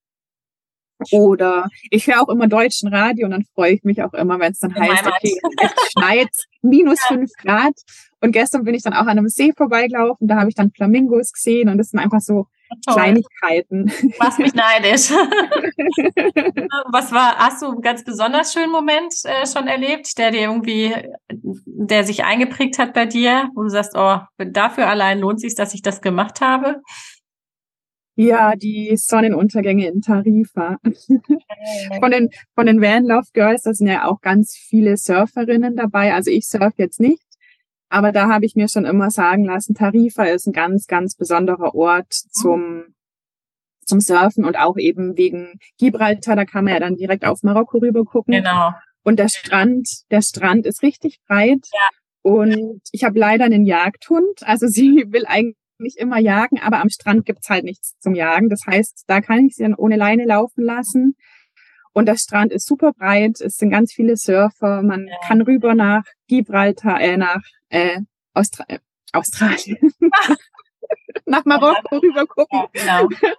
Oder 1.10 1.68
ich 1.90 2.06
höre 2.06 2.20
auch 2.20 2.28
immer 2.28 2.46
deutschen 2.46 2.92
Radio 2.92 3.24
und 3.24 3.32
dann 3.32 3.44
freue 3.54 3.72
ich 3.72 3.82
mich 3.84 4.02
auch 4.02 4.12
immer, 4.12 4.38
wenn 4.38 4.52
es 4.52 4.58
dann 4.58 4.72
In 4.72 4.82
heißt, 4.82 5.06
okay, 5.06 5.34
es 5.62 5.70
schneit 5.92 6.28
minus 6.62 7.00
fünf 7.08 7.30
Grad. 7.38 7.72
Und 8.20 8.32
gestern 8.32 8.64
bin 8.64 8.74
ich 8.74 8.82
dann 8.82 8.92
auch 8.92 9.06
an 9.06 9.18
einem 9.18 9.28
See 9.28 9.52
vorbeigelaufen, 9.56 10.28
da 10.28 10.36
habe 10.36 10.50
ich 10.50 10.54
dann 10.54 10.70
Flamingos 10.70 11.32
gesehen 11.32 11.70
und 11.70 11.78
das 11.78 11.88
sind 11.88 12.00
einfach 12.00 12.20
so 12.20 12.46
Toll. 12.84 12.94
Kleinigkeiten. 12.94 13.92
Machst 14.18 14.38
mich 14.38 14.54
neidisch. 14.54 15.10
Was 16.92 17.12
war, 17.12 17.36
hast 17.36 17.62
du 17.62 17.66
einen 17.66 17.82
ganz 17.82 18.04
besonders 18.04 18.52
schönen 18.52 18.70
Moment 18.70 19.12
äh, 19.24 19.46
schon 19.46 19.66
erlebt, 19.66 20.16
der 20.18 20.30
dir 20.30 20.42
irgendwie, 20.42 20.94
der 21.28 22.04
sich 22.04 22.24
eingeprägt 22.24 22.78
hat 22.78 22.94
bei 22.94 23.06
dir, 23.06 23.50
wo 23.54 23.62
du 23.62 23.68
sagst, 23.68 23.92
oh, 23.96 24.18
dafür 24.38 24.86
allein 24.86 25.18
lohnt 25.20 25.40
sich, 25.40 25.54
dass 25.54 25.74
ich 25.74 25.82
das 25.82 26.00
gemacht 26.00 26.40
habe? 26.40 26.80
Ja, 28.16 28.54
die 28.54 28.94
Sonnenuntergänge 28.96 29.88
in 29.88 30.02
Tarifa. 30.02 30.76
von 32.00 32.10
den, 32.10 32.28
von 32.54 32.66
den 32.66 32.80
Van 32.80 33.04
Love 33.04 33.28
Girls, 33.32 33.62
da 33.62 33.72
sind 33.72 33.86
ja 33.86 34.06
auch 34.06 34.20
ganz 34.20 34.54
viele 34.56 34.96
Surferinnen 34.96 35.74
dabei. 35.74 36.12
Also 36.12 36.30
ich 36.30 36.46
surf 36.46 36.74
jetzt 36.76 37.00
nicht, 37.00 37.22
aber 37.90 38.12
da 38.12 38.28
habe 38.28 38.46
ich 38.46 38.54
mir 38.54 38.68
schon 38.68 38.84
immer 38.84 39.10
sagen 39.10 39.44
lassen, 39.44 39.74
Tarifa 39.74 40.24
ist 40.24 40.46
ein 40.46 40.52
ganz, 40.52 40.86
ganz 40.86 41.16
besonderer 41.16 41.74
Ort 41.74 42.12
zum, 42.12 42.94
zum 43.84 44.00
Surfen 44.00 44.44
und 44.44 44.56
auch 44.56 44.76
eben 44.78 45.18
wegen 45.18 45.58
Gibraltar, 45.76 46.36
da 46.36 46.44
kann 46.44 46.64
man 46.64 46.74
ja 46.74 46.80
dann 46.80 46.96
direkt 46.96 47.24
auf 47.24 47.42
Marokko 47.42 47.78
rüber 47.78 48.04
gucken. 48.04 48.34
Genau. 48.34 48.70
Und 49.02 49.18
der 49.18 49.28
Strand, 49.28 49.88
der 50.10 50.22
Strand 50.22 50.66
ist 50.66 50.82
richtig 50.82 51.18
breit. 51.26 51.66
Ja. 51.72 51.88
Und 52.22 52.80
ich 52.92 53.02
habe 53.02 53.18
leider 53.18 53.44
einen 53.44 53.66
Jagdhund. 53.66 54.42
Also 54.42 54.68
sie 54.68 55.06
will 55.08 55.24
eigentlich 55.26 55.96
immer 55.96 56.20
jagen, 56.20 56.60
aber 56.60 56.80
am 56.80 56.90
Strand 56.90 57.26
gibt's 57.26 57.48
halt 57.48 57.64
nichts 57.64 57.98
zum 57.98 58.14
Jagen. 58.14 58.48
Das 58.48 58.60
heißt, 58.66 59.04
da 59.08 59.20
kann 59.20 59.46
ich 59.46 59.56
sie 59.56 59.64
dann 59.64 59.74
ohne 59.74 59.96
Leine 59.96 60.26
laufen 60.26 60.62
lassen. 60.62 61.16
Und 61.92 62.06
der 62.06 62.16
Strand 62.16 62.52
ist 62.52 62.66
super 62.66 62.92
breit, 62.92 63.40
es 63.40 63.56
sind 63.56 63.70
ganz 63.70 63.92
viele 63.92 64.16
Surfer, 64.16 64.82
man 64.82 65.08
ja. 65.08 65.16
kann 65.26 65.40
rüber 65.42 65.74
nach 65.74 66.04
Gibraltar, 66.28 67.00
äh, 67.00 67.16
nach 67.16 67.42
äh, 67.68 68.00
Austra 68.32 68.64
äh, 68.68 68.78
Australien, 69.12 69.92
nach 71.26 71.44
Marokko 71.44 71.98
rüber 71.98 72.26
gucken 72.26 72.62
ja, 72.74 73.02
genau. 73.02 73.32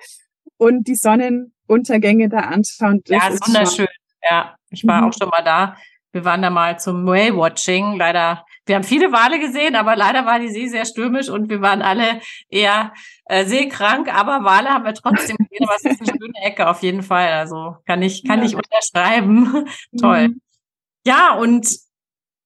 und 0.58 0.88
die 0.88 0.96
Sonnenuntergänge 0.96 2.28
da 2.28 2.40
anschauen. 2.40 3.02
Ja, 3.08 3.30
ist 3.30 3.48
wunderschön. 3.48 3.88
Ja, 4.30 4.56
ich 4.70 4.86
war 4.86 5.02
mhm. 5.02 5.08
auch 5.08 5.14
schon 5.18 5.30
mal 5.30 5.44
da. 5.44 5.78
Wir 6.12 6.26
waren 6.26 6.42
da 6.42 6.50
mal 6.50 6.78
zum 6.78 7.06
Whale-Watching. 7.08 7.96
Leider, 7.96 8.46
wir 8.66 8.76
haben 8.76 8.84
viele 8.84 9.12
Wale 9.12 9.40
gesehen, 9.40 9.76
aber 9.76 9.96
leider 9.96 10.26
war 10.26 10.40
die 10.40 10.50
See 10.50 10.68
sehr 10.68 10.86
stürmisch 10.86 11.30
und 11.30 11.50
wir 11.50 11.62
waren 11.62 11.82
alle 11.82 12.22
eher 12.50 12.94
äh, 13.26 13.46
seekrank. 13.46 14.14
Aber 14.14 14.44
Wale 14.44 14.70
haben 14.70 14.86
wir 14.86 14.94
trotzdem 14.94 15.38
gesehen. 15.38 15.68
Aber 15.68 15.76
es 15.76 15.86
ist 15.86 16.02
eine 16.02 16.20
schöne 16.20 16.42
Ecke 16.44 16.70
auf 16.70 16.84
jeden 16.84 17.02
Fall. 17.02 17.30
Also 17.30 17.78
kann 17.86 18.02
ich, 18.02 18.24
kann 18.26 18.40
ja. 18.40 18.46
ich 18.46 18.56
unterschreiben. 18.56 19.68
Toll. 20.00 20.30
Mhm. 20.30 20.42
Ja, 21.06 21.34
und 21.34 21.68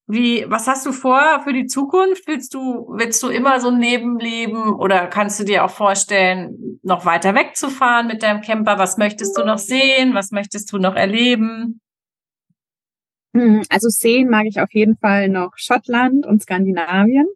wie, 0.08 0.44
was 0.48 0.68
hast 0.68 0.86
du 0.86 0.92
vor 0.92 1.42
für 1.42 1.52
die 1.52 1.66
Zukunft? 1.66 2.26
Willst 2.26 2.54
du, 2.54 2.86
willst 2.90 3.22
du 3.22 3.28
immer 3.28 3.60
so 3.60 3.68
ein 3.68 3.78
Nebenleben 3.78 4.74
oder 4.74 5.08
kannst 5.08 5.40
du 5.40 5.44
dir 5.44 5.64
auch 5.64 5.70
vorstellen, 5.70 6.78
noch 6.82 7.04
weiter 7.04 7.34
wegzufahren 7.34 8.06
mit 8.06 8.22
deinem 8.22 8.40
Camper? 8.40 8.78
Was 8.78 8.98
möchtest 8.98 9.36
du 9.36 9.44
noch 9.44 9.58
sehen? 9.58 10.14
Was 10.14 10.30
möchtest 10.30 10.72
du 10.72 10.78
noch 10.78 10.94
erleben? 10.94 11.80
Hm, 13.36 13.62
also 13.68 13.88
sehen 13.88 14.30
mag 14.30 14.46
ich 14.46 14.60
auf 14.60 14.72
jeden 14.72 14.96
Fall 14.96 15.28
noch 15.28 15.52
Schottland 15.56 16.24
und 16.24 16.42
Skandinavien. 16.42 17.26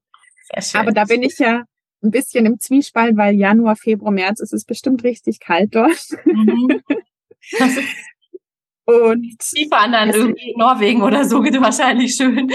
Sehr 0.52 0.62
schön. 0.62 0.80
Aber 0.80 0.92
da 0.92 1.04
bin 1.04 1.22
ich 1.22 1.38
ja 1.38 1.64
ein 2.02 2.10
bisschen 2.10 2.46
im 2.46 2.58
Zwiespalt, 2.58 3.18
weil 3.18 3.34
Januar, 3.34 3.76
Februar, 3.76 4.10
März 4.10 4.40
ist 4.40 4.54
es 4.54 4.64
bestimmt 4.64 5.04
richtig 5.04 5.40
kalt 5.40 5.74
dort. 5.74 6.06
Mhm. 6.24 6.80
Und 8.86 9.36
die 9.54 9.68
fahren 9.68 9.92
dann 9.92 10.10
irgendwie 10.10 10.54
Norwegen 10.56 11.02
oder 11.02 11.24
so, 11.24 11.42
geht 11.42 11.54
wahrscheinlich 11.60 12.14
schön. 12.14 12.50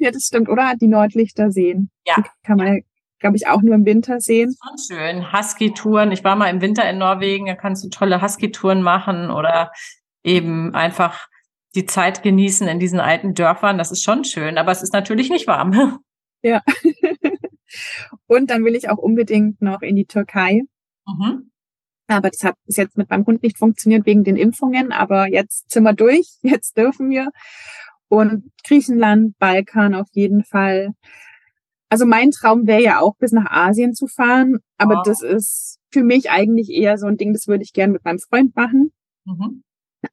ja, 0.00 0.10
das 0.10 0.24
stimmt, 0.24 0.48
oder? 0.48 0.74
Die 0.80 0.88
Nordlichter 0.88 1.50
sehen. 1.50 1.90
Ja. 2.06 2.14
Die 2.16 2.22
kann 2.42 2.56
man, 2.56 2.80
glaube 3.18 3.36
ich, 3.36 3.46
auch 3.46 3.62
nur 3.62 3.74
im 3.74 3.84
Winter 3.84 4.20
sehen. 4.20 4.56
Schon 4.64 4.96
schön. 4.96 5.32
Husky-Touren. 5.32 6.10
Ich 6.10 6.24
war 6.24 6.36
mal 6.36 6.48
im 6.48 6.60
Winter 6.60 6.88
in 6.88 6.98
Norwegen, 6.98 7.46
da 7.46 7.54
kannst 7.54 7.84
du 7.84 7.90
tolle 7.90 8.22
Husky-Touren 8.22 8.82
machen 8.82 9.30
oder 9.30 9.70
eben 10.24 10.74
einfach 10.74 11.28
die 11.74 11.86
Zeit 11.86 12.22
genießen 12.22 12.66
in 12.68 12.78
diesen 12.80 13.00
alten 13.00 13.34
Dörfern. 13.34 13.78
Das 13.78 13.92
ist 13.92 14.02
schon 14.02 14.24
schön, 14.24 14.58
aber 14.58 14.72
es 14.72 14.82
ist 14.82 14.92
natürlich 14.92 15.30
nicht 15.30 15.46
warm. 15.46 16.00
Ja. 16.42 16.62
Und 18.26 18.48
dann 18.48 18.64
will 18.64 18.74
ich 18.74 18.88
auch 18.88 18.96
unbedingt 18.96 19.60
noch 19.60 19.82
in 19.82 19.94
die 19.94 20.06
Türkei. 20.06 20.62
Mhm. 21.06 21.50
Aber 22.08 22.30
das 22.30 22.42
hat 22.42 22.54
bis 22.64 22.78
jetzt 22.78 22.96
mit 22.96 23.10
meinem 23.10 23.26
Hund 23.26 23.42
nicht 23.42 23.58
funktioniert 23.58 24.06
wegen 24.06 24.24
den 24.24 24.36
Impfungen. 24.36 24.90
Aber 24.90 25.28
jetzt 25.28 25.70
sind 25.70 25.82
wir 25.82 25.92
durch. 25.92 26.28
Jetzt 26.42 26.78
dürfen 26.78 27.10
wir. 27.10 27.30
Und 28.08 28.50
Griechenland, 28.64 29.38
Balkan 29.38 29.94
auf 29.94 30.08
jeden 30.12 30.42
Fall. 30.42 30.94
Also 31.90 32.06
mein 32.06 32.30
Traum 32.30 32.66
wäre 32.66 32.82
ja 32.82 33.00
auch 33.00 33.16
bis 33.16 33.32
nach 33.32 33.50
Asien 33.50 33.92
zu 33.92 34.06
fahren. 34.06 34.60
Aber 34.78 34.96
wow. 34.96 35.02
das 35.04 35.20
ist 35.20 35.78
für 35.92 36.02
mich 36.02 36.30
eigentlich 36.30 36.70
eher 36.70 36.96
so 36.96 37.06
ein 37.06 37.16
Ding, 37.18 37.32
das 37.32 37.48
würde 37.48 37.64
ich 37.64 37.72
gern 37.72 37.92
mit 37.92 38.04
meinem 38.04 38.18
Freund 38.18 38.56
machen. 38.56 38.92
Mhm. 39.26 39.62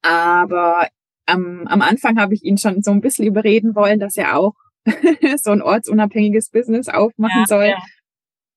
Aber 0.02 0.88
am, 1.28 1.68
am 1.68 1.82
Anfang 1.82 2.20
habe 2.20 2.34
ich 2.34 2.44
ihn 2.44 2.58
schon 2.58 2.82
so 2.82 2.92
ein 2.92 3.02
bisschen 3.02 3.26
überreden 3.26 3.76
wollen, 3.76 4.00
dass 4.00 4.18
er 4.18 4.38
auch 4.38 4.54
so 5.38 5.52
ein 5.52 5.62
ortsunabhängiges 5.62 6.50
Business 6.50 6.90
aufmachen 6.90 7.42
ja, 7.42 7.46
soll. 7.46 7.66
Ja. 7.66 7.78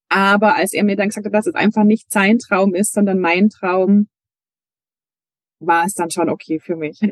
Aber 0.08 0.56
als 0.56 0.72
er 0.72 0.84
mir 0.84 0.96
dann 0.96 1.08
gesagt 1.08 1.26
hat, 1.26 1.34
dass 1.34 1.46
es 1.46 1.54
einfach 1.54 1.84
nicht 1.84 2.10
sein 2.12 2.38
Traum 2.38 2.74
ist, 2.74 2.92
sondern 2.92 3.20
mein 3.20 3.48
Traum, 3.48 4.08
war 5.60 5.84
es 5.84 5.94
dann 5.94 6.10
schon 6.10 6.30
okay 6.30 6.58
für 6.58 6.76
mich. 6.76 6.98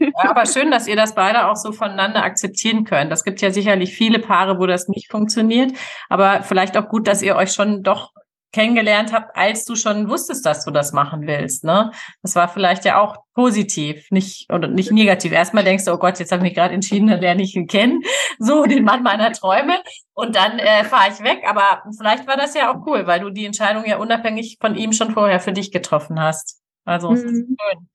Ja, 0.00 0.30
aber 0.30 0.46
schön, 0.46 0.70
dass 0.70 0.88
ihr 0.88 0.96
das 0.96 1.14
beide 1.14 1.48
auch 1.48 1.56
so 1.56 1.70
voneinander 1.72 2.22
akzeptieren 2.24 2.84
könnt. 2.84 3.10
Das 3.12 3.24
gibt 3.24 3.40
ja 3.40 3.50
sicherlich 3.50 3.94
viele 3.94 4.18
Paare, 4.18 4.58
wo 4.58 4.66
das 4.66 4.88
nicht 4.88 5.10
funktioniert. 5.10 5.72
Aber 6.08 6.42
vielleicht 6.42 6.76
auch 6.76 6.88
gut, 6.88 7.06
dass 7.06 7.22
ihr 7.22 7.36
euch 7.36 7.52
schon 7.52 7.82
doch 7.82 8.12
kennengelernt 8.52 9.12
habt, 9.12 9.36
als 9.36 9.64
du 9.64 9.74
schon 9.76 10.08
wusstest, 10.08 10.44
dass 10.46 10.64
du 10.64 10.70
das 10.70 10.92
machen 10.92 11.26
willst. 11.26 11.64
Ne? 11.64 11.92
Das 12.22 12.34
war 12.34 12.48
vielleicht 12.48 12.84
ja 12.84 13.00
auch 13.00 13.16
positiv, 13.34 14.10
nicht 14.10 14.50
oder 14.52 14.68
nicht 14.68 14.90
negativ. 14.90 15.32
Erstmal 15.32 15.64
denkst 15.64 15.84
du, 15.84 15.92
oh 15.92 15.98
Gott, 15.98 16.18
jetzt 16.18 16.32
habe 16.32 16.40
ich 16.40 16.50
mich 16.50 16.54
gerade 16.54 16.74
entschieden, 16.74 17.08
dann 17.08 17.20
lerne 17.20 17.42
ich 17.42 17.54
ihn 17.54 17.66
kennen, 17.66 18.02
so 18.38 18.64
den 18.64 18.84
Mann 18.84 19.02
meiner 19.02 19.32
Träume 19.32 19.78
und 20.14 20.34
dann 20.34 20.58
äh, 20.58 20.84
fahre 20.84 21.12
ich 21.12 21.22
weg. 21.22 21.42
Aber 21.46 21.82
vielleicht 21.96 22.26
war 22.26 22.36
das 22.36 22.54
ja 22.54 22.72
auch 22.72 22.86
cool, 22.86 23.06
weil 23.06 23.20
du 23.20 23.30
die 23.30 23.44
Entscheidung 23.44 23.84
ja 23.86 23.98
unabhängig 23.98 24.56
von 24.60 24.76
ihm 24.76 24.92
schon 24.92 25.12
vorher 25.12 25.40
für 25.40 25.52
dich 25.52 25.70
getroffen 25.70 26.20
hast. 26.20 26.60
Also 26.84 27.10
mhm. 27.10 27.56
schön. 27.58 27.88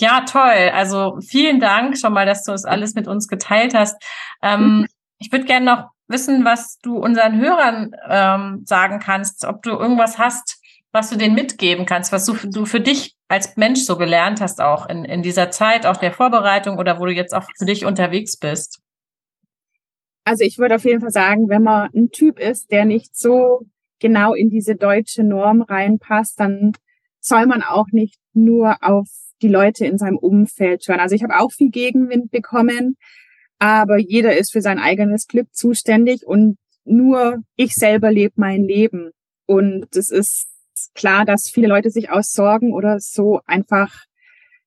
Ja, 0.00 0.22
toll. 0.22 0.70
Also 0.72 1.18
vielen 1.20 1.60
Dank 1.60 1.98
schon 1.98 2.14
mal, 2.14 2.24
dass 2.24 2.42
du 2.44 2.52
es 2.52 2.64
alles 2.64 2.94
mit 2.94 3.06
uns 3.06 3.28
geteilt 3.28 3.74
hast. 3.74 4.02
Ähm, 4.42 4.86
ich 5.18 5.30
würde 5.30 5.44
gerne 5.44 5.66
noch 5.66 5.90
wissen, 6.10 6.44
was 6.44 6.78
du 6.78 6.98
unseren 6.98 7.40
Hörern 7.40 7.92
ähm, 8.08 8.62
sagen 8.64 8.98
kannst, 8.98 9.44
ob 9.44 9.62
du 9.62 9.70
irgendwas 9.70 10.18
hast, 10.18 10.60
was 10.92 11.10
du 11.10 11.16
denen 11.16 11.34
mitgeben 11.34 11.86
kannst, 11.86 12.12
was 12.12 12.26
du, 12.26 12.34
du 12.34 12.66
für 12.66 12.80
dich 12.80 13.16
als 13.28 13.56
Mensch 13.56 13.80
so 13.80 13.96
gelernt 13.96 14.40
hast, 14.40 14.60
auch 14.60 14.88
in, 14.88 15.04
in 15.04 15.22
dieser 15.22 15.50
Zeit, 15.50 15.86
auch 15.86 15.96
der 15.96 16.12
Vorbereitung 16.12 16.78
oder 16.78 16.98
wo 16.98 17.06
du 17.06 17.12
jetzt 17.12 17.34
auch 17.34 17.44
für 17.56 17.64
dich 17.64 17.84
unterwegs 17.84 18.36
bist. 18.36 18.80
Also 20.24 20.44
ich 20.44 20.58
würde 20.58 20.74
auf 20.74 20.84
jeden 20.84 21.00
Fall 21.00 21.10
sagen, 21.10 21.48
wenn 21.48 21.62
man 21.62 21.90
ein 21.94 22.10
Typ 22.10 22.38
ist, 22.38 22.70
der 22.70 22.84
nicht 22.84 23.16
so 23.16 23.66
genau 24.00 24.34
in 24.34 24.50
diese 24.50 24.74
deutsche 24.74 25.22
Norm 25.22 25.62
reinpasst, 25.62 26.38
dann 26.40 26.72
soll 27.20 27.46
man 27.46 27.62
auch 27.62 27.86
nicht 27.92 28.18
nur 28.32 28.76
auf 28.80 29.08
die 29.42 29.48
Leute 29.48 29.86
in 29.86 29.98
seinem 29.98 30.18
Umfeld 30.18 30.86
hören. 30.86 31.00
Also 31.00 31.14
ich 31.14 31.22
habe 31.22 31.38
auch 31.38 31.52
viel 31.52 31.70
Gegenwind 31.70 32.30
bekommen, 32.30 32.96
aber 33.60 33.98
jeder 33.98 34.36
ist 34.36 34.52
für 34.52 34.62
sein 34.62 34.78
eigenes 34.78 35.28
Glück 35.28 35.46
zuständig 35.52 36.26
und 36.26 36.56
nur 36.84 37.36
ich 37.56 37.74
selber 37.74 38.10
lebe 38.10 38.32
mein 38.36 38.64
Leben. 38.64 39.10
Und 39.46 39.94
es 39.94 40.10
ist 40.10 40.46
klar, 40.94 41.24
dass 41.24 41.50
viele 41.52 41.68
Leute 41.68 41.90
sich 41.90 42.10
aus 42.10 42.32
Sorgen 42.32 42.72
oder 42.72 42.98
so 43.00 43.40
einfach 43.46 43.92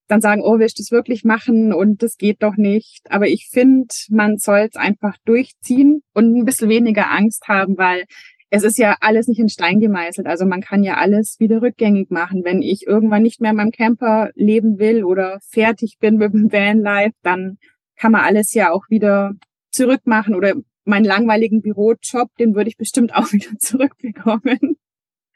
dann 0.07 0.21
sagen, 0.21 0.41
oh, 0.43 0.59
willst 0.59 0.77
du 0.77 0.83
das 0.83 0.91
wirklich 0.91 1.23
machen 1.23 1.73
und 1.73 2.03
das 2.03 2.17
geht 2.17 2.43
doch 2.43 2.55
nicht. 2.55 3.01
Aber 3.09 3.27
ich 3.27 3.47
finde, 3.49 3.87
man 4.09 4.37
soll 4.37 4.67
es 4.69 4.75
einfach 4.75 5.17
durchziehen 5.25 6.03
und 6.13 6.35
ein 6.35 6.45
bisschen 6.45 6.69
weniger 6.69 7.09
Angst 7.09 7.47
haben, 7.47 7.77
weil 7.77 8.03
es 8.51 8.63
ist 8.63 8.77
ja 8.77 8.97
alles 8.99 9.27
nicht 9.27 9.39
in 9.39 9.49
Stein 9.49 9.79
gemeißelt. 9.79 10.27
Also 10.27 10.45
man 10.45 10.61
kann 10.61 10.83
ja 10.83 10.97
alles 10.97 11.37
wieder 11.39 11.63
rückgängig 11.63 12.11
machen. 12.11 12.43
Wenn 12.43 12.61
ich 12.61 12.85
irgendwann 12.85 13.23
nicht 13.23 13.41
mehr 13.41 13.51
in 13.51 13.57
meinem 13.57 13.71
Camper 13.71 14.29
leben 14.35 14.77
will 14.77 15.03
oder 15.03 15.39
fertig 15.49 15.97
bin 15.99 16.17
mit 16.17 16.33
dem 16.33 16.51
Vanlife, 16.51 17.15
dann 17.23 17.57
kann 18.03 18.11
man 18.11 18.25
alles 18.25 18.53
ja 18.53 18.73
auch 18.73 18.89
wieder 18.89 19.31
zurückmachen 19.71 20.35
oder 20.35 20.55
meinen 20.83 21.05
langweiligen 21.05 21.61
Bürojob, 21.61 22.35
den 22.37 22.53
würde 22.53 22.69
ich 22.69 22.75
bestimmt 22.75 23.15
auch 23.15 23.27
wieder 23.31 23.57
zurückbekommen. 23.59 24.75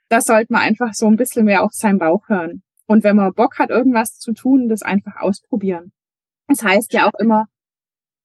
Da 0.09 0.19
sollte 0.19 0.51
man 0.51 0.63
einfach 0.63 0.93
so 0.93 1.07
ein 1.07 1.15
bisschen 1.15 1.45
mehr 1.45 1.63
auf 1.63 1.71
seinen 1.71 1.97
Bauch 1.97 2.27
hören. 2.27 2.63
Und 2.85 3.05
wenn 3.05 3.15
man 3.15 3.33
Bock 3.33 3.57
hat, 3.57 3.69
irgendwas 3.69 4.19
zu 4.19 4.33
tun, 4.33 4.67
das 4.67 4.81
einfach 4.81 5.15
ausprobieren. 5.21 5.93
Das 6.49 6.61
heißt 6.61 6.91
ja 6.91 7.07
auch 7.07 7.17
immer, 7.17 7.45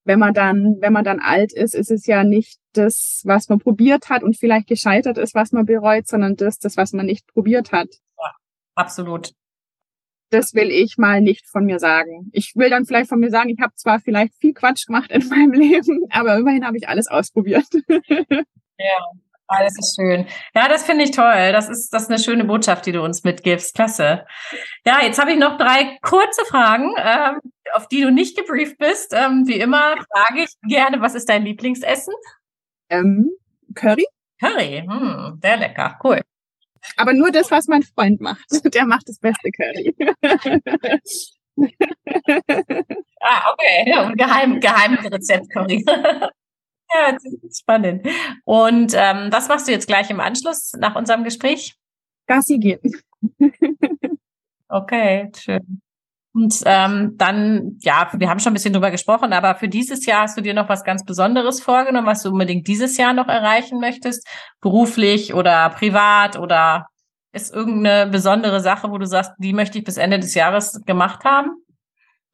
wenn 0.05 0.19
man 0.19 0.35
dann, 0.35 0.79
wenn 0.81 0.93
man 0.93 1.05
dann 1.05 1.21
alt 1.21 1.53
ist, 1.53 1.77
ist 1.77 1.93
es 1.93 2.07
ja 2.07 2.25
nicht 2.25 2.59
das, 2.73 3.23
was 3.25 3.49
man 3.49 3.61
probiert 3.61 4.09
hat 4.09 4.25
und 4.25 4.37
vielleicht 4.37 4.67
gescheitert 4.67 5.19
ist, 5.19 5.37
was 5.37 5.53
man 5.53 5.67
bereut, 5.67 6.09
sondern 6.09 6.35
das, 6.35 6.59
das, 6.59 6.77
was 6.77 6.93
man 6.93 7.07
nicht 7.07 7.29
probiert 7.29 7.71
hat. 7.71 7.91
Ja, 8.19 8.33
absolut 8.75 9.35
das 10.33 10.55
will 10.55 10.71
ich 10.71 10.97
mal 10.97 11.21
nicht 11.21 11.47
von 11.47 11.65
mir 11.65 11.79
sagen. 11.79 12.31
Ich 12.33 12.57
will 12.57 12.71
dann 12.71 12.87
vielleicht 12.87 13.09
von 13.09 13.21
mir 13.21 13.31
sagen, 13.31 13.51
ich 13.51 13.61
habe 13.61 13.75
zwar 13.77 14.01
vielleicht 14.01 14.35
viel 14.41 14.55
Quatsch 14.55 14.87
gemacht 14.87 15.11
in 15.11 15.27
meinem 15.29 15.53
Leben, 15.53 16.07
aber 16.11 16.37
immerhin 16.37 16.67
habe 16.67 16.77
ich 16.77 16.89
alles 16.89 17.09
ausprobiert. 17.09 17.67
Ja, 18.79 18.99
alles 19.47 19.79
ist 19.79 19.95
schön. 19.95 20.27
Ja, 20.57 20.67
das 20.67 20.83
finde 20.83 21.05
ich 21.05 21.13
toll. 21.13 21.53
Das 21.53 21.69
ist, 21.69 21.91
das 21.91 22.05
ist 22.05 22.09
eine 22.09 22.19
schöne 22.19 22.45
Botschaft, 22.45 22.85
die 22.87 22.91
du 22.91 23.01
uns 23.03 23.23
mitgibst. 23.23 23.77
Klasse. 23.77 24.27
Ja, 24.85 25.01
jetzt 25.03 25.21
habe 25.21 25.31
ich 25.31 25.39
noch 25.39 25.57
drei 25.57 25.99
kurze 26.03 26.45
Fragen, 26.47 26.93
ähm, 26.99 27.39
auf 27.75 27.87
die 27.87 28.01
du 28.01 28.11
nicht 28.11 28.37
gebrieft 28.37 28.79
bist. 28.79 29.15
Ähm, 29.15 29.45
wie 29.47 29.61
immer 29.61 29.95
frage 30.11 30.43
ich 30.43 30.51
gerne, 30.69 31.01
was 31.01 31.15
ist 31.15 31.29
dein 31.29 31.45
Lieblingsessen? 31.45 32.15
Ähm, 32.89 33.31
Curry. 33.75 34.07
Curry, 34.41 34.85
hm, 34.89 35.39
sehr 35.41 35.57
lecker, 35.59 35.99
cool. 36.03 36.23
Aber 36.97 37.13
nur 37.13 37.31
das, 37.31 37.51
was 37.51 37.69
mein 37.69 37.83
Freund 37.83 38.21
macht. 38.21 38.45
Der 38.75 38.87
macht 38.87 39.09
das 39.09 39.19
beste 39.19 39.51
Curry. 39.51 39.95
ah, 43.21 43.53
okay. 43.53 43.85
Ja, 43.87 44.11
geheim, 44.13 44.61
geheim 44.61 44.95
Rezept 44.95 45.51
Curry. 45.51 45.85
ja, 45.89 47.17
spannend. 47.51 48.07
Und 48.45 48.95
ähm, 48.95 49.29
was 49.31 49.49
machst 49.49 49.69
du 49.69 49.73
jetzt 49.73 49.87
gleich 49.87 50.11
im 50.11 50.21
Anschluss 50.21 50.73
nach 50.79 50.95
unserem 50.95 51.25
Gespräch? 51.25 51.75
Gassi 52.27 52.59
gehen. 52.59 52.81
okay, 54.69 55.31
schön. 55.37 55.83
Und 56.35 56.63
ähm, 56.65 57.15
dann, 57.19 57.77
ja, 57.81 58.11
wir 58.15 58.31
haben 58.31 58.41
schon 58.41 58.53
ein 58.53 58.55
bisschen 58.55 58.73
drüber 58.73 58.91
gesprochen, 58.91 59.35
aber 59.35 59.55
für 59.55 59.69
dieses 59.69 60.07
Jahr 60.07 60.23
hast 60.23 60.37
du 60.37 60.41
dir 60.41 60.55
noch 60.55 60.69
was 60.69 60.83
ganz 60.83 61.05
Besonderes 61.05 61.61
vorgenommen, 61.61 62.07
was 62.07 62.23
du 62.23 62.31
unbedingt 62.31 62.67
dieses 62.67 62.97
Jahr 62.97 63.13
noch 63.13 63.29
erreichen 63.29 63.81
möchtest, 63.81 64.27
beruflich 64.61 65.35
oder 65.35 65.69
privat 65.71 66.39
oder 66.39 66.87
ist 67.33 67.55
irgendeine 67.55 68.11
besondere 68.11 68.61
Sache, 68.61 68.91
wo 68.91 68.99
du 68.99 69.07
sagst, 69.07 69.33
die 69.39 69.53
möchte 69.53 69.79
ich 69.79 69.85
bis 69.85 69.99
Ende 69.99 70.19
des 70.19 70.35
Jahres 70.35 70.81
gemacht 70.87 71.25
haben? 71.25 71.51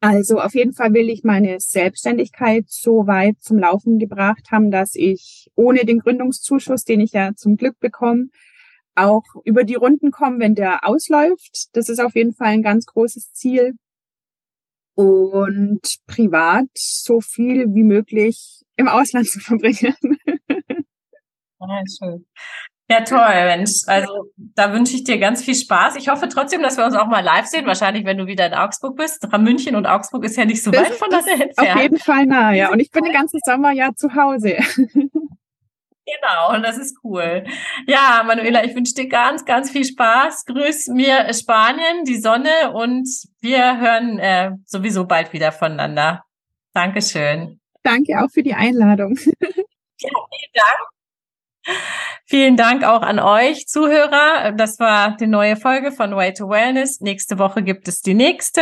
Also 0.01 0.39
auf 0.39 0.55
jeden 0.55 0.71
Fall 0.71 0.93
will 0.93 1.09
ich 1.09 1.25
meine 1.25 1.59
Selbstständigkeit 1.59 2.65
so 2.67 3.05
weit 3.05 3.35
zum 3.41 3.59
Laufen 3.59 3.99
gebracht 3.99 4.47
haben, 4.49 4.71
dass 4.71 4.95
ich 4.95 5.49
ohne 5.55 5.83
den 5.83 5.99
Gründungszuschuss, 5.99 6.85
den 6.85 7.01
ich 7.01 7.11
ja 7.11 7.31
zum 7.35 7.57
Glück 7.57 7.77
bekomme, 7.81 8.27
auch 8.95 9.23
über 9.43 9.65
die 9.65 9.75
Runden 9.75 10.11
komme, 10.11 10.39
wenn 10.39 10.55
der 10.55 10.87
ausläuft. 10.87 11.67
Das 11.73 11.89
ist 11.89 11.99
auf 11.99 12.15
jeden 12.15 12.33
Fall 12.33 12.47
ein 12.47 12.63
ganz 12.63 12.85
großes 12.85 13.33
Ziel 13.33 13.73
und 14.99 15.79
privat 16.07 16.67
so 16.75 17.21
viel 17.21 17.73
wie 17.73 17.83
möglich 17.83 18.65
im 18.75 18.89
Ausland 18.89 19.27
zu 19.27 19.39
verbringen. 19.39 19.95
Ja, 21.61 21.83
schön. 21.85 22.25
Ja, 22.89 23.01
toll, 23.01 23.19
Mensch. 23.19 23.81
Also 23.85 24.31
da 24.37 24.71
wünsche 24.71 24.95
ich 24.95 25.03
dir 25.03 25.19
ganz 25.19 25.43
viel 25.43 25.55
Spaß. 25.55 25.97
Ich 25.97 26.07
hoffe 26.07 26.29
trotzdem, 26.29 26.61
dass 26.61 26.77
wir 26.77 26.85
uns 26.85 26.95
auch 26.95 27.07
mal 27.07 27.19
live 27.19 27.47
sehen. 27.47 27.65
Wahrscheinlich, 27.65 28.05
wenn 28.05 28.17
du 28.17 28.27
wieder 28.27 28.47
in 28.47 28.53
Augsburg 28.53 28.95
bist. 28.95 29.27
München 29.37 29.75
und 29.75 29.85
Augsburg 29.85 30.23
ist 30.23 30.37
ja 30.37 30.45
nicht 30.45 30.63
so 30.63 30.71
weit 30.71 30.93
von 30.93 31.09
der 31.09 31.19
entfernt. 31.19 31.57
Auf 31.57 31.81
jeden 31.81 31.99
Fall 31.99 32.25
nah, 32.27 32.53
ja. 32.53 32.71
Und 32.71 32.79
ich 32.79 32.91
bin 32.91 33.03
den 33.03 33.11
ganzen 33.11 33.41
Sommer 33.43 33.73
ja 33.73 33.93
zu 33.93 34.15
Hause. 34.15 34.55
Genau, 36.09 36.55
und 36.55 36.63
das 36.63 36.77
ist 36.77 36.97
cool. 37.03 37.43
Ja, 37.85 38.23
Manuela, 38.25 38.63
ich 38.63 38.75
wünsche 38.75 38.93
dir 38.93 39.07
ganz, 39.07 39.45
ganz 39.45 39.69
viel 39.69 39.85
Spaß. 39.85 40.45
Grüß 40.45 40.87
mir 40.87 41.31
Spanien, 41.33 42.03
die 42.05 42.17
Sonne 42.17 42.71
und 42.73 43.07
wir 43.41 43.79
hören 43.79 44.19
äh, 44.19 44.51
sowieso 44.65 45.05
bald 45.05 45.33
wieder 45.33 45.51
voneinander. 45.51 46.23
Dankeschön. 46.73 47.59
Danke 47.83 48.23
auch 48.23 48.29
für 48.31 48.43
die 48.43 48.53
Einladung. 48.53 49.17
Ja, 50.01 50.09
vielen 50.11 50.53
Dank. 50.53 50.98
Vielen 52.25 52.57
Dank 52.57 52.83
auch 52.83 53.01
an 53.01 53.19
euch 53.19 53.67
Zuhörer. 53.67 54.51
Das 54.55 54.79
war 54.79 55.17
die 55.17 55.27
neue 55.27 55.55
Folge 55.55 55.91
von 55.91 56.15
Way 56.15 56.33
to 56.33 56.47
Wellness. 56.47 57.01
Nächste 57.01 57.39
Woche 57.39 57.63
gibt 57.63 57.87
es 57.87 58.01
die 58.01 58.13
nächste. 58.13 58.61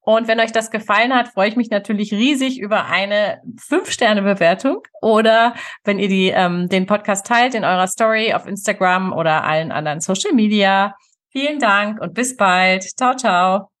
Und 0.00 0.28
wenn 0.28 0.40
euch 0.40 0.52
das 0.52 0.70
gefallen 0.70 1.14
hat, 1.14 1.28
freue 1.28 1.48
ich 1.48 1.56
mich 1.56 1.70
natürlich 1.70 2.12
riesig 2.12 2.60
über 2.60 2.86
eine 2.86 3.40
5-Sterne-Bewertung 3.68 4.82
oder 5.00 5.54
wenn 5.84 5.98
ihr 5.98 6.08
die, 6.08 6.28
ähm, 6.28 6.68
den 6.68 6.86
Podcast 6.86 7.26
teilt 7.26 7.54
in 7.54 7.64
eurer 7.64 7.86
Story 7.86 8.34
auf 8.34 8.46
Instagram 8.46 9.12
oder 9.12 9.44
allen 9.44 9.72
anderen 9.72 10.00
Social 10.00 10.32
Media. 10.32 10.94
Vielen 11.30 11.58
Dank 11.58 12.00
und 12.00 12.14
bis 12.14 12.36
bald. 12.36 12.82
Ciao, 12.82 13.14
ciao. 13.14 13.77